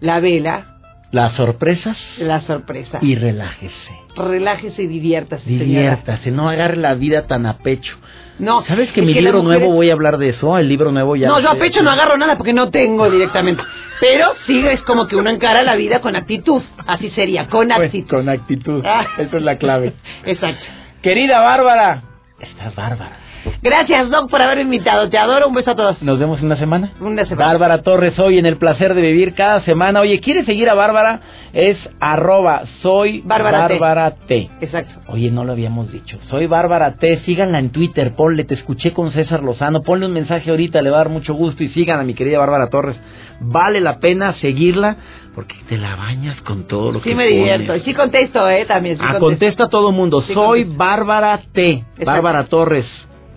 la 0.00 0.20
vela, 0.20 0.76
las 1.10 1.34
sorpresas 1.36 1.96
la 2.18 2.40
sorpresa. 2.42 2.98
y 3.02 3.14
relájese. 3.14 3.74
Relájese 4.16 4.82
y 4.82 4.86
diviértase, 4.86 5.44
señora. 5.44 5.64
Diviértase, 5.64 6.30
no 6.30 6.48
agarre 6.50 6.76
la 6.76 6.94
vida 6.94 7.26
tan 7.26 7.46
a 7.46 7.58
pecho. 7.58 7.96
No, 8.38 8.64
¿Sabes 8.66 8.90
que 8.92 9.02
mi 9.02 9.12
libro 9.14 9.42
mujeres- 9.42 9.60
nuevo 9.60 9.74
voy 9.74 9.90
a 9.90 9.92
hablar 9.92 10.16
de 10.18 10.30
eso? 10.30 10.56
El 10.58 10.68
libro 10.68 10.90
nuevo 10.92 11.14
ya... 11.14 11.28
No, 11.28 11.40
yo 11.40 11.50
a 11.50 11.54
pecho 11.56 11.82
no 11.82 11.90
agarro 11.90 12.16
nada 12.16 12.36
porque 12.36 12.52
no 12.54 12.70
tengo 12.70 13.10
directamente. 13.10 13.62
Pero 14.00 14.32
sí 14.46 14.66
es 14.66 14.80
como 14.82 15.06
que 15.06 15.16
uno 15.16 15.28
encara 15.30 15.62
la 15.62 15.76
vida 15.76 16.00
con 16.00 16.16
actitud. 16.16 16.62
Así 16.86 17.10
sería, 17.10 17.46
con 17.48 17.68
Pues, 17.68 17.86
actitud. 17.88 18.16
con 18.16 18.28
actitud. 18.30 18.82
Ah. 18.84 19.06
Esa 19.18 19.36
es 19.36 19.42
la 19.42 19.56
clave. 19.58 19.92
Exacto. 20.24 20.64
Querida 21.02 21.40
Bárbara. 21.40 22.02
Estás 22.40 22.74
bárbara. 22.74 23.16
Gracias, 23.62 24.10
Doc, 24.10 24.30
por 24.30 24.40
haberme 24.42 24.62
invitado. 24.62 25.08
Te 25.08 25.18
adoro. 25.18 25.48
Un 25.48 25.54
beso 25.54 25.70
a 25.72 25.74
todos. 25.76 26.02
Nos 26.02 26.18
vemos 26.18 26.38
en 26.40 26.46
una 26.46 26.56
semana. 26.56 26.90
Una 27.00 27.24
semana. 27.24 27.46
Bárbara 27.52 27.82
Torres 27.82 28.18
hoy 28.18 28.38
en 28.38 28.46
el 28.46 28.56
placer 28.56 28.94
de 28.94 29.02
vivir 29.02 29.34
cada 29.34 29.60
semana. 29.62 30.00
Oye, 30.00 30.20
¿quieres 30.20 30.46
seguir 30.46 30.68
a 30.70 30.74
Bárbara? 30.74 31.20
Es 31.52 31.76
arroba 32.00 32.62
soy 32.82 33.22
Bárbara. 33.24 33.60
Bárbara 33.68 34.10
T. 34.26 34.48
Exacto. 34.60 35.00
Oye, 35.08 35.30
no 35.30 35.44
lo 35.44 35.52
habíamos 35.52 35.90
dicho. 35.92 36.18
Soy 36.28 36.46
Bárbara 36.46 36.94
T. 36.96 37.20
Síganla 37.24 37.58
en 37.58 37.70
Twitter. 37.70 38.14
Ponle, 38.14 38.44
te 38.44 38.54
escuché 38.54 38.92
con 38.92 39.10
César 39.12 39.42
Lozano. 39.42 39.82
Ponle 39.82 40.06
un 40.06 40.12
mensaje 40.12 40.50
ahorita, 40.50 40.80
le 40.82 40.90
va 40.90 40.96
a 40.96 41.00
dar 41.00 41.08
mucho 41.08 41.34
gusto. 41.34 41.64
Y 41.64 41.68
sigan 41.70 41.98
a 42.00 42.02
mi 42.04 42.14
querida 42.14 42.38
Bárbara 42.38 42.68
Torres. 42.68 42.96
Vale 43.40 43.80
la 43.80 43.98
pena 44.00 44.34
seguirla 44.34 44.96
porque 45.34 45.54
te 45.68 45.78
la 45.78 45.96
bañas 45.96 46.40
con 46.42 46.66
todo 46.66 46.92
lo 46.92 47.00
que 47.00 47.10
Sí 47.10 47.14
me 47.14 47.26
divierto. 47.26 47.74
Sí 47.84 47.94
contesto, 47.94 48.48
¿eh? 48.50 48.64
También. 48.66 48.96
Sí 48.96 49.02
Ah, 49.02 49.12
contesto. 49.18 49.26
contesta 49.26 49.64
a 49.64 49.68
todo 49.68 49.92
mundo. 49.92 50.22
Sí, 50.22 50.32
Soy 50.34 50.60
contesto. 50.64 50.78
Bárbara 50.84 51.40
T. 51.52 51.70
Exacto. 51.72 52.04
Bárbara 52.04 52.44
Torres. 52.44 52.86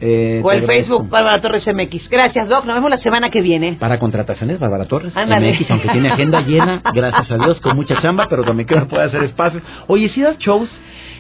Eh, 0.02 0.42
O 0.44 0.52
el. 0.52 0.66
Facebook, 0.66 1.10
Bárbara 1.10 1.40
Torres 1.42 1.66
MX. 1.66 2.10
Gracias, 2.10 2.50
Doc. 2.50 2.66
Nos 2.66 2.76
vemos 2.76 2.90
la 2.90 2.98
semana 2.98 3.30
que 3.30 3.42
viene. 3.42 3.78
Para 3.80 4.00
contrataciones, 4.00 4.60
Bárbara 4.60 4.86
Torres. 4.86 5.16
Ándale. 5.16 5.54
MX, 5.54 5.72
aunque 5.72 5.90
tiene 5.90 6.10
agenda 6.12 6.42
llena, 6.42 6.82
gracias 6.94 7.32
a 7.32 7.38
Dios, 7.38 7.60
con 7.62 7.76
mucha 7.76 8.02
chamba, 8.02 8.28
pero 8.30 8.44
también 8.44 8.68
que 8.68 8.76
me 8.76 8.86
puede 8.86 9.04
hacer 9.04 9.24
espacio. 9.24 9.62
Oye, 9.88 10.10
¿sí 10.10 10.22
das 10.22 10.38
shows? 10.40 10.70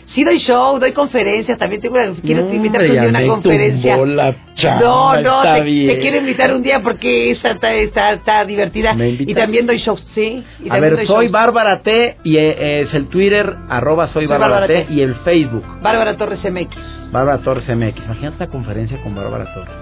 Sí 0.07 0.23
doy 0.23 0.37
show, 0.39 0.79
doy 0.79 0.91
conferencias. 0.91 1.57
También 1.57 1.81
tengo 1.81 1.95
una, 1.95 2.13
quiero 2.21 2.43
No, 2.43 2.53
invitarte 2.53 2.89
hombre, 2.89 3.07
un 3.07 3.13
día 3.13 3.19
una 3.21 3.33
conferencia. 3.33 3.95
tumbó 3.95 4.05
la 4.05 4.35
chamba, 4.55 4.79
no, 4.81 5.21
no, 5.21 5.41
te, 5.55 5.99
quiero 5.99 6.17
invitar 6.17 6.53
un 6.53 6.61
día 6.61 6.81
porque 6.81 7.31
esa 7.31 7.51
está, 7.51 7.73
está, 7.73 8.13
está 8.13 8.45
divertida. 8.45 8.95
Y 8.95 9.33
también 9.33 9.65
doy 9.65 9.77
shows, 9.77 10.05
sí. 10.13 10.43
Y 10.63 10.69
A 10.69 10.79
ver, 10.79 11.05
soy. 11.07 11.29
Bárbara 11.29 11.81
T 11.81 12.17
y 12.23 12.37
eh, 12.37 12.81
es 12.81 12.93
el 12.93 13.07
Twitter, 13.07 13.55
arroba 13.69 14.07
soy, 14.09 14.27
Bárbara 14.27 14.67
T, 14.67 14.85
T. 14.85 14.93
y 14.93 15.01
el 15.01 15.15
Facebook, 15.15 15.65
Bárbara 15.81 16.15
Torres 16.15 16.39
MX. 16.43 16.75
Bárbara 17.11 17.39
Torres 17.39 17.67
MX. 17.67 18.05
Imagínate 18.05 18.37
una 18.37 18.47
conferencia 18.47 19.01
con 19.01 19.15
Bárbara 19.15 19.51
Torres. 19.53 19.73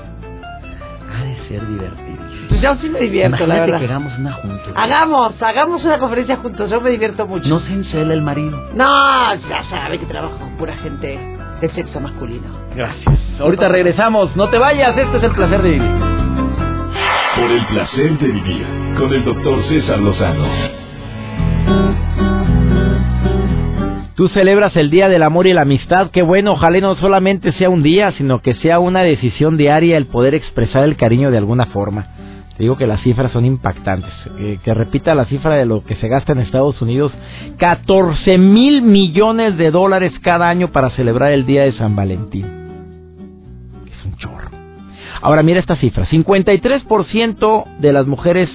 Ha 1.13 1.23
de 1.25 1.35
ser 1.49 1.67
divertido. 1.67 2.20
Pues 2.51 2.61
yo 2.61 2.75
sí 2.81 2.89
me 2.89 2.99
divierto, 2.99 3.47
la 3.47 3.55
Imagínate 3.55 3.71
verdad. 3.71 3.79
que 3.79 3.85
hagamos 3.85 4.19
una 4.19 4.33
juntos. 4.33 4.73
Hagamos, 4.75 5.41
hagamos 5.41 5.85
una 5.85 5.99
conferencia 5.99 6.35
juntos. 6.35 6.69
Yo 6.69 6.81
me 6.81 6.89
divierto 6.89 7.25
mucho. 7.25 7.47
No 7.47 7.61
se 7.61 7.71
encela 7.71 8.13
el 8.13 8.21
marido. 8.21 8.61
No, 8.75 9.33
ya 9.49 9.63
sabe 9.69 9.97
que 9.99 10.05
trabajo 10.05 10.37
con 10.37 10.57
pura 10.57 10.75
gente 10.75 11.17
de 11.61 11.69
sexo 11.69 12.01
masculino. 12.01 12.47
Gracias. 12.75 13.17
Ahorita 13.39 13.69
regresamos. 13.69 14.35
No 14.35 14.49
te 14.49 14.57
vayas. 14.57 14.97
Este 14.97 15.17
es 15.17 15.23
el 15.23 15.31
placer 15.31 15.61
de 15.61 15.69
vivir. 15.69 15.91
Por 17.37 17.51
el 17.51 17.65
placer 17.67 18.19
de 18.19 18.27
vivir 18.27 18.65
con 18.97 19.13
el 19.13 19.23
doctor 19.23 19.63
César 19.69 19.99
Lozano. 19.99 20.45
Tú 24.15 24.27
celebras 24.27 24.75
el 24.75 24.89
Día 24.91 25.07
del 25.07 25.23
Amor 25.23 25.47
y 25.47 25.53
la 25.53 25.61
Amistad. 25.61 26.11
Qué 26.11 26.21
bueno, 26.21 26.51
ojalá 26.51 26.79
no 26.81 26.95
solamente 26.97 27.53
sea 27.53 27.69
un 27.69 27.81
día, 27.81 28.11
sino 28.17 28.41
que 28.41 28.55
sea 28.55 28.77
una 28.79 29.03
decisión 29.03 29.55
diaria 29.55 29.95
el 29.95 30.07
poder 30.07 30.35
expresar 30.35 30.83
el 30.83 30.97
cariño 30.97 31.31
de 31.31 31.37
alguna 31.37 31.67
forma. 31.67 32.07
Digo 32.61 32.77
que 32.77 32.85
las 32.85 33.01
cifras 33.01 33.31
son 33.31 33.43
impactantes. 33.43 34.13
Que 34.63 34.73
repita 34.75 35.15
la 35.15 35.25
cifra 35.25 35.55
de 35.55 35.65
lo 35.65 35.83
que 35.83 35.95
se 35.95 36.07
gasta 36.07 36.33
en 36.33 36.41
Estados 36.41 36.79
Unidos. 36.79 37.11
14 37.57 38.37
mil 38.37 38.83
millones 38.83 39.57
de 39.57 39.71
dólares 39.71 40.13
cada 40.21 40.47
año 40.47 40.71
para 40.71 40.91
celebrar 40.91 41.31
el 41.31 41.47
Día 41.47 41.63
de 41.63 41.73
San 41.73 41.95
Valentín. 41.95 42.45
Es 43.87 44.05
un 44.05 44.15
chorro. 44.15 44.51
Ahora 45.23 45.41
mira 45.41 45.59
esta 45.59 45.75
cifra. 45.75 46.05
53% 46.05 47.65
de 47.79 47.93
las 47.93 48.05
mujeres 48.05 48.47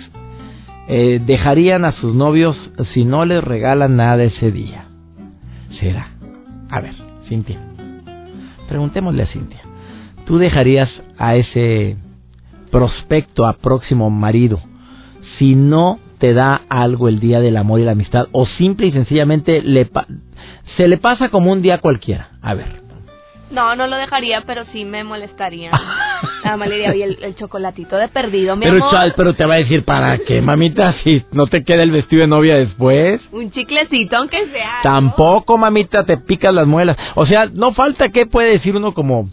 eh, 0.87 1.21
dejarían 1.27 1.85
a 1.85 1.91
sus 1.91 2.15
novios 2.15 2.57
si 2.95 3.05
no 3.05 3.25
les 3.25 3.43
regalan 3.43 3.97
nada 3.97 4.23
ese 4.23 4.53
día. 4.53 4.85
¿Será? 5.80 6.11
A 6.71 6.80
ver, 6.80 6.95
Cintia. 7.28 7.59
Preguntémosle 8.69 9.25
a 9.25 9.26
Cintia. 9.26 9.63
¿Tú 10.26 10.39
dejarías 10.39 10.91
a 11.19 11.35
ese 11.35 11.97
prospecto 12.71 13.47
a 13.47 13.55
próximo 13.55 14.11
marido 14.11 14.61
si 15.39 15.55
no 15.55 15.99
te 16.19 16.33
da 16.33 16.63
algo 16.69 17.09
el 17.09 17.21
día 17.21 17.41
del 17.41 17.57
amor 17.57 17.81
y 17.81 17.85
la 17.85 17.93
amistad 17.93 18.26
o 18.33 18.47
simple 18.47 18.87
y 18.87 18.93
sencillamente 18.93 19.61
le 19.63 19.85
pa- 19.87 20.07
se 20.76 20.89
le 20.89 20.97
pasa 20.99 21.29
como 21.29 21.52
un 21.52 21.61
día 21.63 21.79
cualquiera? 21.79 22.31
A 22.43 22.55
ver. 22.55 22.87
No, 23.50 23.76
no 23.76 23.87
lo 23.87 23.97
dejaría, 23.97 24.43
pero 24.47 24.65
sí 24.73 24.85
me 24.85 25.05
molestaría. 25.05 25.71
Nada 26.45 26.57
más 26.57 26.69
le 26.69 26.75
diría, 26.89 27.05
el, 27.07 27.19
el 27.23 27.37
chocolatito 27.37 27.97
de 27.97 28.09
perdido, 28.09 28.57
mi 28.57 28.65
Pero, 28.65 28.76
amor. 28.79 28.91
chal, 28.91 29.15
pero 29.17 29.35
te 29.35 29.45
va 29.47 29.55
a 29.55 29.59
decir, 29.59 29.85
¿para 29.85 30.19
qué, 30.19 30.41
mamita? 30.43 30.95
Si 31.05 31.23
no 31.33 31.47
te 31.47 31.63
queda 31.63 31.83
el 31.83 31.91
vestido 31.93 32.23
de 32.23 32.29
novia 32.29 32.57
después. 32.57 33.21
Un 33.33 33.50
chiclecito, 33.52 34.17
aunque 34.17 34.47
sea. 34.49 34.79
¿no? 34.79 34.83
Tampoco, 34.83 35.59
mamita, 35.59 36.05
te 36.05 36.17
picas 36.17 36.52
las 36.52 36.67
muelas. 36.67 36.97
O 37.15 37.25
sea, 37.26 37.47
no 37.52 37.73
falta 37.73 38.09
qué 38.09 38.26
puede 38.26 38.50
decir 38.52 38.75
uno 38.75 38.95
como 38.95 39.29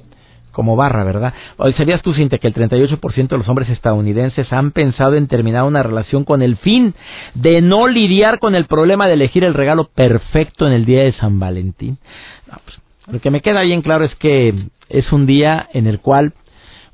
como 0.54 0.78
barra, 0.78 1.04
¿verdad? 1.04 1.34
¿Sabías 1.76 2.02
tú, 2.02 2.14
Cintia, 2.14 2.38
que 2.38 2.48
el 2.48 2.54
38% 2.54 3.28
de 3.28 3.38
los 3.38 3.50
hombres 3.50 3.70
estadounidenses 3.70 4.54
han 4.54 4.72
pensado 4.72 5.16
en 5.16 5.28
terminar 5.28 5.66
una 5.66 5.84
relación 5.84 6.24
con 6.24 6.42
el 6.42 6.56
fin 6.56 6.94
de 7.34 7.62
no 7.62 7.88
lidiar 7.88 8.40
con 8.40 8.56
el 8.56 8.66
problema 8.66 9.08
de 9.08 9.16
elegir 9.16 9.44
el 9.44 9.54
regalo 9.54 9.86
perfecto 9.86 10.66
en 10.66 10.74
el 10.74 10.86
día 10.86 11.04
de 11.04 11.12
San 11.14 11.40
Valentín? 11.40 11.98
Pues, 12.46 12.80
lo 13.08 13.20
que 13.20 13.32
me 13.32 13.42
queda 13.42 13.62
bien 13.62 13.82
claro 13.82 14.06
es 14.06 14.16
que 14.16 14.54
es 14.90 15.12
un 15.12 15.26
día 15.26 15.68
en 15.74 15.88
el 15.88 16.00
cual, 16.00 16.34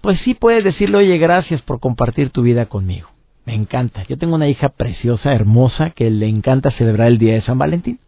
pues 0.02 0.20
sí 0.22 0.34
puedes 0.34 0.64
decirle, 0.64 0.98
oye, 0.98 1.18
gracias 1.18 1.62
por 1.62 1.80
compartir 1.80 2.32
tu 2.32 2.42
vida 2.42 2.66
conmigo. 2.66 3.10
Me 3.46 3.56
encanta. 3.56 4.04
Yo 4.08 4.18
tengo 4.18 4.36
una 4.36 4.48
hija 4.48 4.70
preciosa, 4.70 5.34
hermosa, 5.34 5.92
que 5.92 6.10
le 6.10 6.28
encanta 6.28 6.72
celebrar 6.72 7.08
el 7.08 7.18
día 7.18 7.34
de 7.34 7.42
San 7.42 7.58
Valentín. 7.58 8.00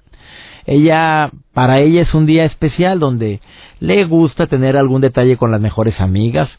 Ella, 0.65 1.31
para 1.53 1.79
ella 1.79 2.01
es 2.01 2.13
un 2.13 2.25
día 2.25 2.45
especial 2.45 2.99
donde 2.99 3.41
le 3.79 4.05
gusta 4.05 4.47
tener 4.47 4.77
algún 4.77 5.01
detalle 5.01 5.37
con 5.37 5.51
las 5.51 5.61
mejores 5.61 5.99
amigas, 5.99 6.49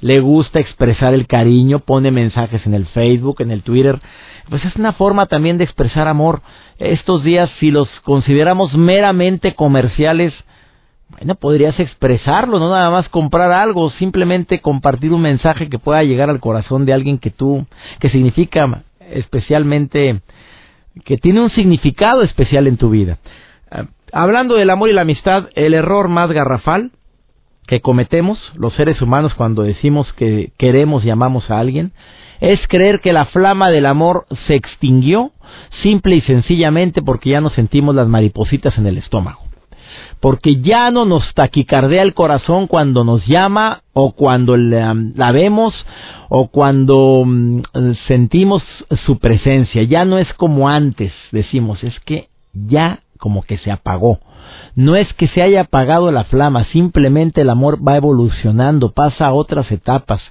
le 0.00 0.20
gusta 0.20 0.60
expresar 0.60 1.12
el 1.12 1.26
cariño, 1.26 1.80
pone 1.80 2.10
mensajes 2.10 2.64
en 2.66 2.74
el 2.74 2.86
Facebook, 2.86 3.40
en 3.40 3.50
el 3.50 3.62
Twitter. 3.62 3.98
Pues 4.48 4.64
es 4.64 4.76
una 4.76 4.92
forma 4.92 5.26
también 5.26 5.58
de 5.58 5.64
expresar 5.64 6.06
amor. 6.06 6.40
Estos 6.78 7.24
días, 7.24 7.50
si 7.58 7.70
los 7.70 7.88
consideramos 8.04 8.74
meramente 8.74 9.54
comerciales, 9.54 10.32
bueno, 11.08 11.34
podrías 11.34 11.78
expresarlo, 11.80 12.58
no 12.58 12.70
nada 12.70 12.90
más 12.90 13.08
comprar 13.08 13.50
algo, 13.50 13.90
simplemente 13.90 14.60
compartir 14.60 15.12
un 15.12 15.22
mensaje 15.22 15.68
que 15.68 15.78
pueda 15.78 16.04
llegar 16.04 16.30
al 16.30 16.40
corazón 16.40 16.84
de 16.84 16.92
alguien 16.92 17.18
que 17.18 17.30
tú, 17.30 17.66
que 17.98 18.10
significa 18.10 18.82
especialmente, 19.10 20.20
que 21.04 21.16
tiene 21.16 21.40
un 21.40 21.50
significado 21.50 22.22
especial 22.22 22.66
en 22.66 22.76
tu 22.76 22.90
vida. 22.90 23.18
Hablando 24.12 24.54
del 24.54 24.70
amor 24.70 24.90
y 24.90 24.92
la 24.92 25.02
amistad, 25.02 25.48
el 25.54 25.74
error 25.74 26.08
más 26.08 26.30
garrafal 26.30 26.92
que 27.66 27.80
cometemos 27.80 28.38
los 28.54 28.74
seres 28.74 29.02
humanos 29.02 29.34
cuando 29.34 29.62
decimos 29.62 30.12
que 30.14 30.52
queremos 30.56 31.04
y 31.04 31.10
amamos 31.10 31.50
a 31.50 31.58
alguien 31.58 31.92
es 32.40 32.60
creer 32.68 33.00
que 33.00 33.12
la 33.12 33.26
flama 33.26 33.68
del 33.68 33.84
amor 33.84 34.26
se 34.46 34.54
extinguió 34.54 35.32
simple 35.82 36.16
y 36.16 36.20
sencillamente 36.22 37.02
porque 37.02 37.30
ya 37.30 37.40
no 37.40 37.50
sentimos 37.50 37.94
las 37.94 38.08
maripositas 38.08 38.78
en 38.78 38.86
el 38.86 38.96
estómago 38.96 39.48
porque 40.20 40.60
ya 40.60 40.90
no 40.90 41.04
nos 41.04 41.32
taquicardea 41.34 42.02
el 42.02 42.14
corazón 42.14 42.66
cuando 42.66 43.04
nos 43.04 43.26
llama 43.26 43.82
o 43.92 44.12
cuando 44.12 44.56
la, 44.56 44.94
la 45.14 45.32
vemos 45.32 45.74
o 46.28 46.48
cuando 46.48 47.22
mm, 47.24 47.62
sentimos 48.06 48.62
su 49.06 49.18
presencia. 49.18 49.82
Ya 49.84 50.04
no 50.04 50.18
es 50.18 50.32
como 50.34 50.68
antes, 50.68 51.12
decimos, 51.30 51.84
es 51.84 51.98
que 52.00 52.28
ya 52.52 53.00
como 53.18 53.42
que 53.42 53.58
se 53.58 53.70
apagó. 53.70 54.20
No 54.74 54.96
es 54.96 55.12
que 55.14 55.28
se 55.28 55.42
haya 55.42 55.62
apagado 55.62 56.10
la 56.10 56.24
flama, 56.24 56.64
simplemente 56.64 57.42
el 57.42 57.50
amor 57.50 57.86
va 57.86 57.96
evolucionando, 57.96 58.92
pasa 58.92 59.26
a 59.26 59.32
otras 59.32 59.70
etapas. 59.70 60.22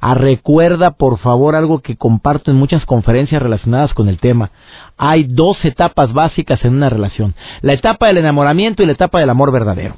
Ah, 0.00 0.14
recuerda, 0.14 0.92
por 0.92 1.18
favor, 1.18 1.56
algo 1.56 1.80
que 1.80 1.96
comparto 1.96 2.50
en 2.50 2.56
muchas 2.56 2.84
conferencias 2.86 3.42
relacionadas 3.42 3.94
con 3.94 4.08
el 4.08 4.18
tema. 4.18 4.50
Hay 4.96 5.24
dos 5.24 5.64
etapas 5.64 6.12
básicas 6.12 6.64
en 6.64 6.74
una 6.74 6.90
relación. 6.90 7.34
La 7.62 7.72
etapa 7.72 8.06
del 8.06 8.18
enamoramiento 8.18 8.82
y 8.82 8.86
la 8.86 8.92
etapa 8.92 9.18
del 9.18 9.30
amor 9.30 9.50
verdadero. 9.50 9.96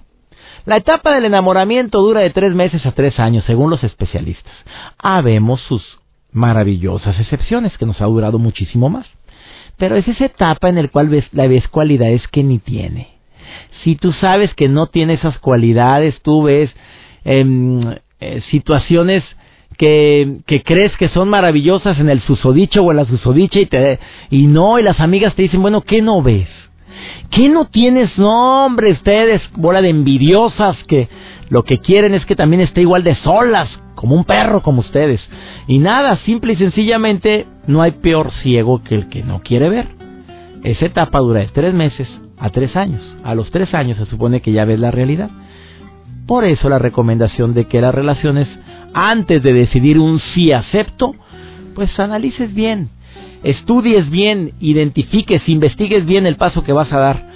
La 0.65 0.79
etapa 0.79 1.15
del 1.15 1.27
enamoramiento 1.27 2.01
dura 2.01 2.23
de 2.23 2.31
tres 2.31 2.55
meses 2.55 2.85
a 2.87 2.93
tres 2.93 3.21
años, 3.21 3.45
según 3.45 3.71
los 3.71 3.85
especialistas. 3.85 4.53
Habemos 4.99 5.61
sus 5.63 5.83
maravillosas 6.33 7.19
excepciones, 7.21 7.77
que 7.79 7.87
nos 7.87 8.01
ha 8.01 8.07
durado 8.07 8.39
muchísimo 8.39 8.89
más. 8.89 9.07
Pero 9.79 9.97
es 9.97 10.09
esa 10.09 10.27
etapa 10.27 10.69
en 10.69 10.77
la 10.77 10.89
cual 10.89 11.09
ves, 11.09 11.27
la 11.33 11.47
ves 11.47 11.69
cualidades 11.69 12.27
que 12.29 12.43
ni 12.43 12.59
tiene. 12.59 13.09
Si 13.85 13.97
tú 13.97 14.13
sabes 14.13 14.53
que 14.55 14.69
no 14.69 14.87
tiene 14.87 15.15
esas 15.15 15.39
cualidades, 15.39 16.21
tú 16.23 16.45
ves 16.45 16.75
em, 17.25 17.95
eh, 18.21 18.43
situaciones 18.51 19.23
que, 19.77 20.39
que, 20.47 20.63
crees 20.63 20.97
que 20.97 21.09
son 21.09 21.29
maravillosas 21.29 21.99
en 21.99 22.09
el 22.09 22.21
susodicho 22.23 22.83
o 22.83 22.91
en 22.91 22.97
la 22.97 23.05
susodicha 23.05 23.61
y, 23.61 23.67
te, 23.67 23.99
y 24.31 24.47
no, 24.47 24.79
y 24.79 24.83
las 24.83 25.01
amigas 25.01 25.35
te 25.35 25.43
dicen, 25.43 25.61
bueno, 25.61 25.83
¿qué 25.83 26.01
no 26.01 26.23
ves? 26.23 26.49
¿Qué 27.31 27.49
no 27.49 27.67
tienes? 27.67 28.17
No, 28.17 28.67
hombre, 28.67 28.93
ustedes, 28.93 29.43
bola 29.55 29.83
de 29.83 29.91
envidiosas 29.91 30.77
que 30.85 31.09
lo 31.49 31.65
que 31.65 31.79
quieren 31.79 32.15
es 32.15 32.25
que 32.27 32.37
también 32.37 32.63
esté 32.63 32.81
igual 32.81 33.05
de 33.05 33.15
solas, 33.17 33.69
como 33.95 34.15
un 34.15 34.25
perro 34.25 34.63
como 34.63 34.81
ustedes. 34.81 35.21
Y 35.67 35.79
nada, 35.79 36.17
simple 36.25 36.55
y 36.55 36.57
sencillamente, 36.57 37.47
no 37.67 37.83
hay 37.83 37.93
peor 37.93 38.33
ciego 38.43 38.83
que 38.83 38.95
el 38.95 39.09
que 39.09 39.23
no 39.23 39.41
quiere 39.41 39.69
ver. 39.69 39.87
Esa 40.65 40.87
etapa 40.87 41.19
dura 41.21 41.41
de 41.41 41.49
tres 41.49 41.73
meses 41.73 42.09
a 42.39 42.51
tres 42.51 42.77
años. 42.77 43.03
A 43.25 43.35
los 43.35 43.51
tres 43.51 43.73
años 43.75 43.99
se 43.99 44.07
supone 44.07 44.41
que 44.41 44.53
ya 44.53 44.65
ves 44.65 44.81
la 44.81 44.91
realidad. 44.91 45.31
Por 46.27 46.45
eso 46.45 46.69
la 46.69 46.79
recomendación 46.79 47.55
de 47.55 47.67
que 47.67 47.81
las 47.81 47.95
relaciones, 47.95 48.49
antes 48.93 49.43
de 49.43 49.53
decidir 49.53 49.99
un 49.99 50.19
sí 50.19 50.53
acepto, 50.53 51.15
pues 51.75 51.99
analices 52.01 52.53
bien 52.53 52.91
estudies 53.47 54.11
bien, 54.11 54.53
identifiques, 54.61 55.49
investigues 55.49 56.05
bien 56.05 56.27
el 56.27 56.37
paso 56.37 56.65
que 56.65 56.73
vas 56.73 56.93
a 56.93 56.99
dar, 56.99 57.29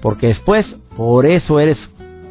porque 0.00 0.28
después, 0.28 0.66
por 0.96 1.26
eso 1.26 1.60
eres 1.60 1.76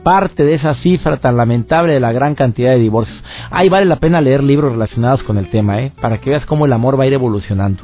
parte 0.07 0.45
de 0.45 0.53
esa 0.53 0.73
cifra 0.75 1.17
tan 1.17 1.35
lamentable 1.35 1.91
de 1.91 1.99
la 1.99 2.13
gran 2.13 2.33
cantidad 2.33 2.71
de 2.71 2.79
divorcios. 2.79 3.21
Ahí 3.51 3.67
vale 3.67 3.85
la 3.85 3.97
pena 3.97 4.21
leer 4.21 4.41
libros 4.41 4.71
relacionados 4.71 5.21
con 5.23 5.37
el 5.37 5.49
tema, 5.49 5.81
¿eh? 5.81 5.91
para 5.99 6.19
que 6.19 6.29
veas 6.29 6.45
cómo 6.45 6.65
el 6.65 6.71
amor 6.71 6.97
va 6.97 7.03
a 7.03 7.07
ir 7.07 7.13
evolucionando. 7.13 7.83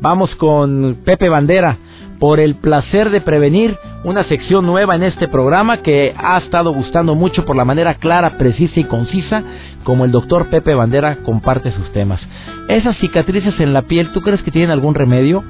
Vamos 0.00 0.34
con 0.36 1.02
Pepe 1.04 1.28
Bandera 1.28 1.76
por 2.18 2.40
el 2.40 2.54
placer 2.54 3.10
de 3.10 3.20
prevenir, 3.20 3.76
una 4.04 4.24
sección 4.24 4.64
nueva 4.64 4.96
en 4.96 5.02
este 5.02 5.28
programa 5.28 5.82
que 5.82 6.14
ha 6.16 6.38
estado 6.38 6.72
gustando 6.72 7.14
mucho 7.14 7.44
por 7.44 7.56
la 7.56 7.66
manera 7.66 7.96
clara, 7.96 8.38
precisa 8.38 8.80
y 8.80 8.84
concisa 8.84 9.42
como 9.84 10.06
el 10.06 10.12
doctor 10.12 10.48
Pepe 10.48 10.74
Bandera 10.74 11.16
comparte 11.24 11.72
sus 11.72 11.92
temas. 11.92 12.22
Esas 12.68 12.96
cicatrices 12.96 13.60
en 13.60 13.74
la 13.74 13.82
piel, 13.82 14.12
¿tú 14.12 14.22
crees 14.22 14.42
que 14.42 14.50
tienen 14.50 14.70
algún 14.70 14.94
remedio? 14.94 15.44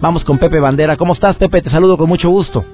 Vamos 0.00 0.24
con 0.24 0.38
Pepe 0.38 0.60
Bandera. 0.60 0.96
¿Cómo 0.96 1.12
estás, 1.12 1.36
Pepe? 1.36 1.60
Te 1.60 1.68
saludo 1.68 1.98
con 1.98 2.08
mucho 2.08 2.30
gusto. 2.30 2.64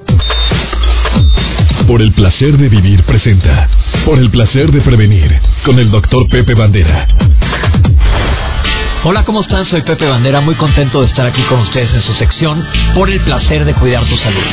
Por 1.88 2.03
el 2.03 2.12
placer 2.12 2.59
de 2.59 2.68
vivir 2.68 3.03
presenta. 3.05 3.66
Por 4.05 4.18
el 4.18 4.31
placer 4.31 4.70
de 4.70 4.83
prevenir 4.83 5.40
con 5.64 5.79
el 5.79 5.90
doctor 5.90 6.29
Pepe 6.29 6.53
Bandera. 6.53 7.09
Hola, 9.05 9.24
¿cómo 9.24 9.40
están? 9.40 9.64
Soy 9.64 9.81
Pepe 9.81 10.07
Bandera, 10.07 10.42
muy 10.42 10.55
contento 10.57 11.01
de 11.01 11.07
estar 11.07 11.27
aquí 11.27 11.40
con 11.44 11.61
ustedes 11.61 11.94
en 11.94 12.03
su 12.03 12.12
sección 12.12 12.62
por 12.94 13.09
el 13.09 13.18
placer 13.20 13.64
de 13.64 13.72
cuidar 13.72 14.05
tu 14.05 14.18
salud. 14.18 14.44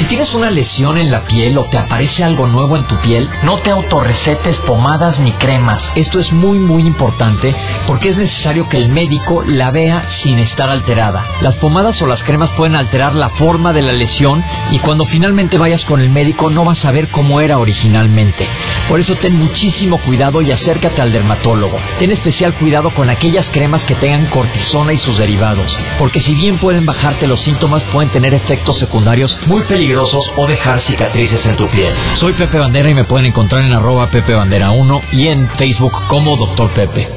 Si 0.00 0.06
tienes 0.06 0.32
una 0.32 0.50
lesión 0.50 0.96
en 0.96 1.10
la 1.10 1.26
piel 1.26 1.58
o 1.58 1.66
te 1.66 1.76
aparece 1.76 2.24
algo 2.24 2.46
nuevo 2.46 2.74
en 2.78 2.86
tu 2.86 2.96
piel, 3.02 3.28
no 3.42 3.58
te 3.58 3.68
autorrecetes 3.68 4.56
pomadas 4.60 5.20
ni 5.20 5.32
cremas. 5.32 5.82
Esto 5.94 6.18
es 6.18 6.32
muy 6.32 6.58
muy 6.58 6.86
importante 6.86 7.54
porque 7.86 8.08
es 8.08 8.16
necesario 8.16 8.66
que 8.66 8.78
el 8.78 8.88
médico 8.88 9.42
la 9.46 9.70
vea 9.70 10.08
sin 10.22 10.38
estar 10.38 10.70
alterada. 10.70 11.26
Las 11.42 11.54
pomadas 11.56 12.00
o 12.00 12.06
las 12.06 12.22
cremas 12.22 12.48
pueden 12.56 12.76
alterar 12.76 13.14
la 13.14 13.28
forma 13.28 13.74
de 13.74 13.82
la 13.82 13.92
lesión 13.92 14.42
y 14.70 14.78
cuando 14.78 15.04
finalmente 15.04 15.58
vayas 15.58 15.84
con 15.84 16.00
el 16.00 16.08
médico 16.08 16.48
no 16.48 16.64
vas 16.64 16.82
a 16.82 16.92
ver 16.92 17.08
cómo 17.10 17.42
era 17.42 17.58
originalmente. 17.58 18.48
Por 18.88 19.00
eso 19.00 19.16
ten 19.16 19.36
muchísimo 19.36 19.98
cuidado 19.98 20.40
y 20.40 20.50
acércate 20.50 21.02
al 21.02 21.12
dermatólogo. 21.12 21.76
Ten 21.98 22.10
especial 22.10 22.54
cuidado 22.54 22.88
con 22.94 23.10
aquellas 23.10 23.46
cremas 23.50 23.84
que 23.84 23.96
tengan 23.96 24.30
cortisona 24.30 24.94
y 24.94 24.98
sus 24.98 25.18
derivados, 25.18 25.78
porque 25.98 26.22
si 26.22 26.34
bien 26.34 26.56
pueden 26.56 26.86
bajarte 26.86 27.26
los 27.26 27.40
síntomas, 27.40 27.82
pueden 27.92 28.10
tener 28.10 28.32
efectos 28.32 28.78
secundarios 28.78 29.36
muy 29.46 29.62
peligrosos 29.64 29.89
o 29.98 30.46
dejar 30.46 30.80
cicatrices 30.82 31.44
en 31.44 31.56
tu 31.56 31.66
piel. 31.68 31.92
Soy 32.16 32.32
Pepe 32.34 32.58
Bandera 32.58 32.90
y 32.90 32.94
me 32.94 33.04
pueden 33.04 33.26
encontrar 33.26 33.62
en 33.62 33.72
arroba 33.72 34.10
Pepe 34.10 34.34
Bandera 34.34 34.70
1 34.70 35.00
y 35.12 35.26
en 35.28 35.48
Facebook 35.50 35.92
como 36.08 36.36
Doctor 36.36 36.70
Pepe. 36.70 37.08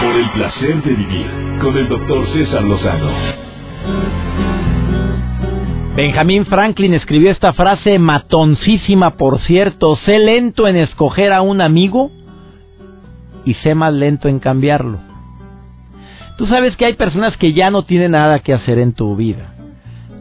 Por 0.00 0.14
el 0.14 0.30
placer 0.30 0.82
de 0.82 0.94
vivir 0.94 1.26
con 1.62 1.76
el 1.76 1.88
doctor 1.88 2.26
César 2.32 2.62
Lozano. 2.62 3.10
Benjamín 5.96 6.46
Franklin 6.46 6.94
escribió 6.94 7.30
esta 7.30 7.52
frase 7.52 7.98
matoncísima, 7.98 9.16
por 9.16 9.40
cierto, 9.40 9.96
sé 10.04 10.18
lento 10.18 10.68
en 10.68 10.76
escoger 10.76 11.32
a 11.32 11.42
un 11.42 11.60
amigo 11.60 12.10
y 13.44 13.54
sé 13.54 13.74
más 13.74 13.92
lento 13.92 14.28
en 14.28 14.38
cambiarlo. 14.38 14.98
Tú 16.36 16.46
sabes 16.46 16.76
que 16.76 16.86
hay 16.86 16.94
personas 16.94 17.36
que 17.36 17.52
ya 17.52 17.70
no 17.70 17.82
tienen 17.82 18.12
nada 18.12 18.38
que 18.38 18.54
hacer 18.54 18.78
en 18.78 18.92
tu 18.94 19.16
vida 19.16 19.49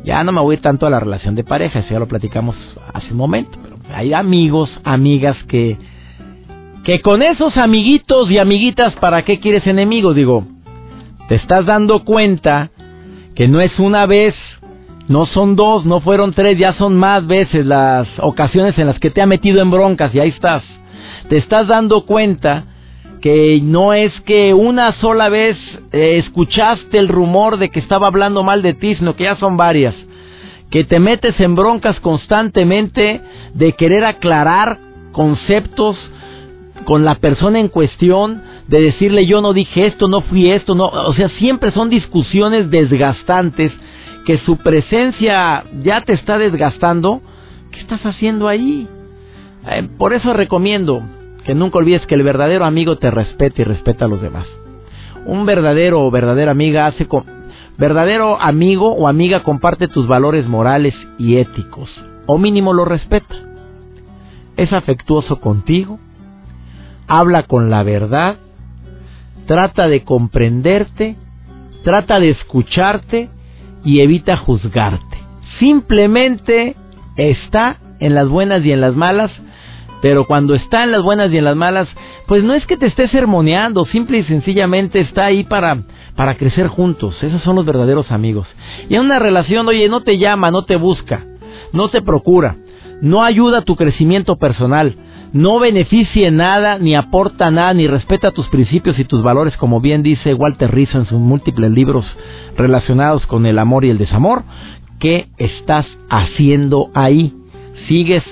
ya 0.03 0.23
no 0.23 0.31
me 0.31 0.41
voy 0.41 0.53
a 0.53 0.57
ir 0.57 0.61
tanto 0.61 0.85
a 0.85 0.89
la 0.89 0.99
relación 0.99 1.35
de 1.35 1.43
pareja, 1.43 1.79
eso 1.79 1.89
ya 1.91 1.99
lo 1.99 2.07
platicamos 2.07 2.55
hace 2.93 3.11
un 3.11 3.17
momento, 3.17 3.57
pero 3.61 3.77
hay 3.93 4.13
amigos, 4.13 4.69
amigas 4.83 5.37
que 5.47 5.77
que 6.83 7.01
con 7.01 7.21
esos 7.21 7.57
amiguitos 7.57 8.31
y 8.31 8.37
amiguitas, 8.37 8.95
¿para 8.95 9.23
qué 9.23 9.39
quieres 9.39 9.67
enemigos? 9.67 10.15
Digo, 10.15 10.45
te 11.27 11.35
estás 11.35 11.65
dando 11.65 12.03
cuenta 12.03 12.71
que 13.35 13.47
no 13.47 13.61
es 13.61 13.77
una 13.79 14.05
vez, 14.05 14.35
no 15.07 15.25
son 15.25 15.55
dos, 15.55 15.85
no 15.85 15.99
fueron 15.99 16.33
tres, 16.33 16.57
ya 16.57 16.73
son 16.73 16.95
más 16.95 17.27
veces 17.27 17.65
las 17.65 18.07
ocasiones 18.19 18.77
en 18.77 18.87
las 18.87 18.99
que 18.99 19.11
te 19.11 19.21
ha 19.21 19.25
metido 19.25 19.61
en 19.61 19.71
broncas 19.71 20.13
y 20.15 20.19
ahí 20.19 20.29
estás. 20.29 20.63
Te 21.27 21.37
estás 21.37 21.67
dando 21.67 22.05
cuenta 22.05 22.63
que 23.21 23.59
no 23.61 23.93
es 23.93 24.11
que 24.21 24.53
una 24.53 24.93
sola 24.99 25.29
vez 25.29 25.57
eh, 25.91 26.19
escuchaste 26.23 26.97
el 26.97 27.07
rumor 27.07 27.57
de 27.57 27.69
que 27.69 27.79
estaba 27.79 28.07
hablando 28.07 28.43
mal 28.43 28.61
de 28.61 28.73
ti, 28.73 28.95
sino 28.95 29.15
que 29.15 29.25
ya 29.25 29.35
son 29.35 29.57
varias, 29.57 29.95
que 30.71 30.83
te 30.83 30.99
metes 30.99 31.39
en 31.39 31.55
broncas 31.55 31.99
constantemente 31.99 33.21
de 33.53 33.73
querer 33.73 34.05
aclarar 34.05 34.79
conceptos 35.11 35.97
con 36.85 37.03
la 37.03 37.15
persona 37.15 37.59
en 37.59 37.67
cuestión, 37.67 38.41
de 38.67 38.81
decirle 38.81 39.25
yo 39.25 39.41
no 39.41 39.53
dije 39.53 39.87
esto, 39.87 40.07
no 40.07 40.21
fui 40.21 40.49
esto, 40.51 40.75
no, 40.75 40.85
o 40.85 41.13
sea, 41.13 41.29
siempre 41.29 41.71
son 41.71 41.89
discusiones 41.89 42.69
desgastantes 42.69 43.71
que 44.25 44.37
su 44.39 44.57
presencia 44.57 45.65
ya 45.83 46.01
te 46.01 46.13
está 46.13 46.37
desgastando. 46.37 47.21
¿Qué 47.71 47.79
estás 47.79 48.05
haciendo 48.05 48.47
ahí? 48.47 48.87
Eh, 49.67 49.87
por 49.97 50.13
eso 50.13 50.33
recomiendo 50.33 51.03
que 51.49 51.55
nunca 51.55 51.79
olvides 51.79 52.05
que 52.05 52.13
el 52.13 52.21
verdadero 52.21 52.63
amigo 52.63 52.99
te 52.99 53.09
respeta 53.09 53.63
y 53.63 53.65
respeta 53.65 54.05
a 54.05 54.07
los 54.07 54.21
demás. 54.21 54.45
Un 55.25 55.47
verdadero 55.47 56.05
o 56.05 56.11
verdadera 56.11 56.51
amiga 56.51 56.85
hace 56.85 57.07
con, 57.07 57.23
verdadero 57.75 58.39
amigo 58.39 58.93
o 58.93 59.07
amiga 59.07 59.41
comparte 59.41 59.87
tus 59.87 60.07
valores 60.07 60.47
morales 60.47 60.93
y 61.17 61.37
éticos, 61.37 61.89
o 62.27 62.37
mínimo 62.37 62.71
lo 62.71 62.85
respeta. 62.85 63.35
Es 64.57 64.71
afectuoso 64.73 65.41
contigo, 65.41 65.97
habla 67.07 67.41
con 67.41 67.71
la 67.71 67.81
verdad, 67.81 68.35
trata 69.47 69.87
de 69.87 70.03
comprenderte, 70.03 71.15
trata 71.83 72.19
de 72.19 72.29
escucharte 72.29 73.31
y 73.83 74.01
evita 74.01 74.37
juzgarte. 74.37 75.17
Simplemente 75.57 76.75
está 77.15 77.77
en 77.99 78.13
las 78.13 78.29
buenas 78.29 78.63
y 78.63 78.71
en 78.71 78.81
las 78.81 78.95
malas 78.95 79.31
pero 80.01 80.25
cuando 80.25 80.55
está 80.55 80.83
en 80.83 80.91
las 80.91 81.01
buenas 81.01 81.31
y 81.31 81.37
en 81.37 81.45
las 81.45 81.55
malas, 81.55 81.87
pues 82.27 82.43
no 82.43 82.53
es 82.53 82.65
que 82.65 82.77
te 82.77 82.87
esté 82.87 83.07
sermoneando, 83.07 83.85
simple 83.85 84.19
y 84.19 84.23
sencillamente 84.23 85.01
está 85.01 85.25
ahí 85.25 85.43
para, 85.43 85.83
para 86.15 86.35
crecer 86.35 86.67
juntos. 86.67 87.21
Esos 87.23 87.41
son 87.41 87.55
los 87.55 87.65
verdaderos 87.65 88.11
amigos. 88.11 88.47
Y 88.87 88.95
en 88.95 89.01
una 89.01 89.19
relación, 89.19 89.67
oye, 89.67 89.89
no 89.89 90.01
te 90.01 90.17
llama, 90.17 90.51
no 90.51 90.63
te 90.63 90.77
busca, 90.77 91.25
no 91.73 91.89
te 91.89 92.01
procura, 92.01 92.55
no 93.01 93.23
ayuda 93.23 93.59
a 93.59 93.63
tu 93.63 93.75
crecimiento 93.75 94.37
personal, 94.37 94.95
no 95.33 95.59
beneficia 95.59 96.31
nada, 96.31 96.79
ni 96.79 96.95
aporta 96.95 97.51
nada, 97.51 97.73
ni 97.73 97.87
respeta 97.87 98.31
tus 98.31 98.47
principios 98.47 98.97
y 98.99 99.05
tus 99.05 99.21
valores, 99.21 99.57
como 99.57 99.79
bien 99.81 100.01
dice 100.01 100.33
Walter 100.33 100.73
Rizzo 100.73 100.97
en 100.97 101.05
sus 101.05 101.19
múltiples 101.19 101.71
libros 101.71 102.05
relacionados 102.57 103.27
con 103.27 103.45
el 103.45 103.59
amor 103.59 103.85
y 103.85 103.89
el 103.89 103.97
desamor. 103.97 104.43
¿Qué 104.99 105.27
estás 105.37 105.85
haciendo 106.09 106.89
ahí? 106.93 107.33
¿Sigues 107.87 108.23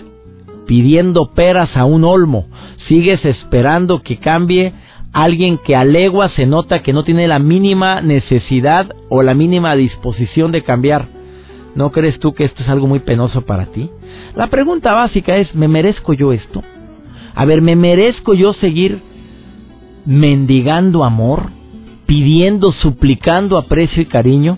pidiendo 0.67 1.31
peras 1.33 1.75
a 1.75 1.85
un 1.85 2.03
olmo, 2.03 2.45
sigues 2.87 3.23
esperando 3.25 4.03
que 4.03 4.17
cambie 4.17 4.73
alguien 5.13 5.57
que 5.57 5.75
a 5.75 5.83
legua 5.83 6.29
se 6.29 6.45
nota 6.45 6.83
que 6.83 6.93
no 6.93 7.03
tiene 7.03 7.27
la 7.27 7.39
mínima 7.39 8.01
necesidad 8.01 8.91
o 9.09 9.23
la 9.23 9.33
mínima 9.33 9.75
disposición 9.75 10.51
de 10.51 10.61
cambiar. 10.61 11.07
¿No 11.73 11.91
crees 11.91 12.19
tú 12.19 12.33
que 12.33 12.43
esto 12.43 12.63
es 12.63 12.69
algo 12.69 12.87
muy 12.87 12.99
penoso 12.99 13.41
para 13.41 13.67
ti? 13.67 13.89
La 14.35 14.47
pregunta 14.47 14.93
básica 14.93 15.37
es, 15.37 15.53
¿me 15.55 15.67
merezco 15.67 16.13
yo 16.13 16.33
esto? 16.33 16.63
A 17.33 17.45
ver, 17.45 17.61
¿me 17.61 17.75
merezco 17.75 18.33
yo 18.33 18.53
seguir 18.53 18.99
mendigando 20.05 21.03
amor, 21.03 21.43
pidiendo, 22.05 22.71
suplicando 22.71 23.57
aprecio 23.57 24.01
y 24.01 24.05
cariño? 24.05 24.57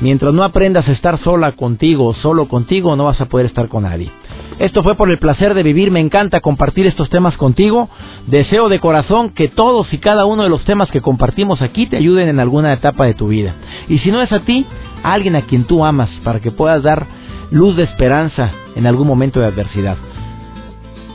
Mientras 0.00 0.32
no 0.32 0.44
aprendas 0.44 0.88
a 0.88 0.92
estar 0.92 1.18
sola 1.18 1.52
contigo 1.52 2.06
o 2.06 2.14
solo 2.14 2.48
contigo, 2.48 2.96
no 2.96 3.04
vas 3.04 3.20
a 3.20 3.26
poder 3.26 3.46
estar 3.46 3.68
con 3.68 3.82
nadie. 3.82 4.10
Esto 4.60 4.82
fue 4.82 4.94
por 4.94 5.08
el 5.08 5.16
placer 5.16 5.54
de 5.54 5.62
vivir, 5.62 5.90
me 5.90 6.00
encanta 6.00 6.42
compartir 6.42 6.86
estos 6.86 7.08
temas 7.08 7.34
contigo. 7.38 7.88
Deseo 8.26 8.68
de 8.68 8.78
corazón 8.78 9.30
que 9.30 9.48
todos 9.48 9.90
y 9.90 9.96
cada 9.96 10.26
uno 10.26 10.42
de 10.42 10.50
los 10.50 10.66
temas 10.66 10.90
que 10.90 11.00
compartimos 11.00 11.62
aquí 11.62 11.86
te 11.86 11.96
ayuden 11.96 12.28
en 12.28 12.40
alguna 12.40 12.70
etapa 12.74 13.06
de 13.06 13.14
tu 13.14 13.28
vida. 13.28 13.54
Y 13.88 14.00
si 14.00 14.10
no 14.10 14.20
es 14.20 14.30
a 14.32 14.40
ti, 14.40 14.66
a 15.02 15.14
alguien 15.14 15.34
a 15.34 15.46
quien 15.46 15.64
tú 15.64 15.82
amas, 15.82 16.10
para 16.24 16.40
que 16.40 16.50
puedas 16.50 16.82
dar 16.82 17.06
luz 17.50 17.74
de 17.74 17.84
esperanza 17.84 18.50
en 18.76 18.86
algún 18.86 19.06
momento 19.06 19.40
de 19.40 19.46
adversidad. 19.46 19.96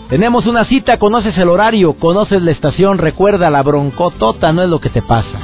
Tenemos 0.09 0.47
una 0.47 0.65
cita, 0.65 0.97
conoces 0.97 1.37
el 1.37 1.49
horario, 1.49 1.93
conoces 1.93 2.41
la 2.41 2.49
estación, 2.49 2.97
recuerda 2.97 3.51
la 3.51 3.61
broncotota 3.61 4.53
no 4.53 4.63
es 4.63 4.69
lo 4.69 4.81
que 4.81 4.89
te 4.89 5.03
pasa, 5.03 5.37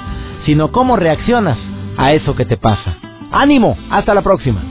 sino 0.47 0.71
cómo 0.71 0.95
reaccionas 0.95 1.59
a 1.97 2.13
eso 2.13 2.35
que 2.35 2.45
te 2.45 2.57
pasa. 2.57 2.95
Ánimo, 3.31 3.77
hasta 3.91 4.15
la 4.15 4.23
próxima. 4.23 4.70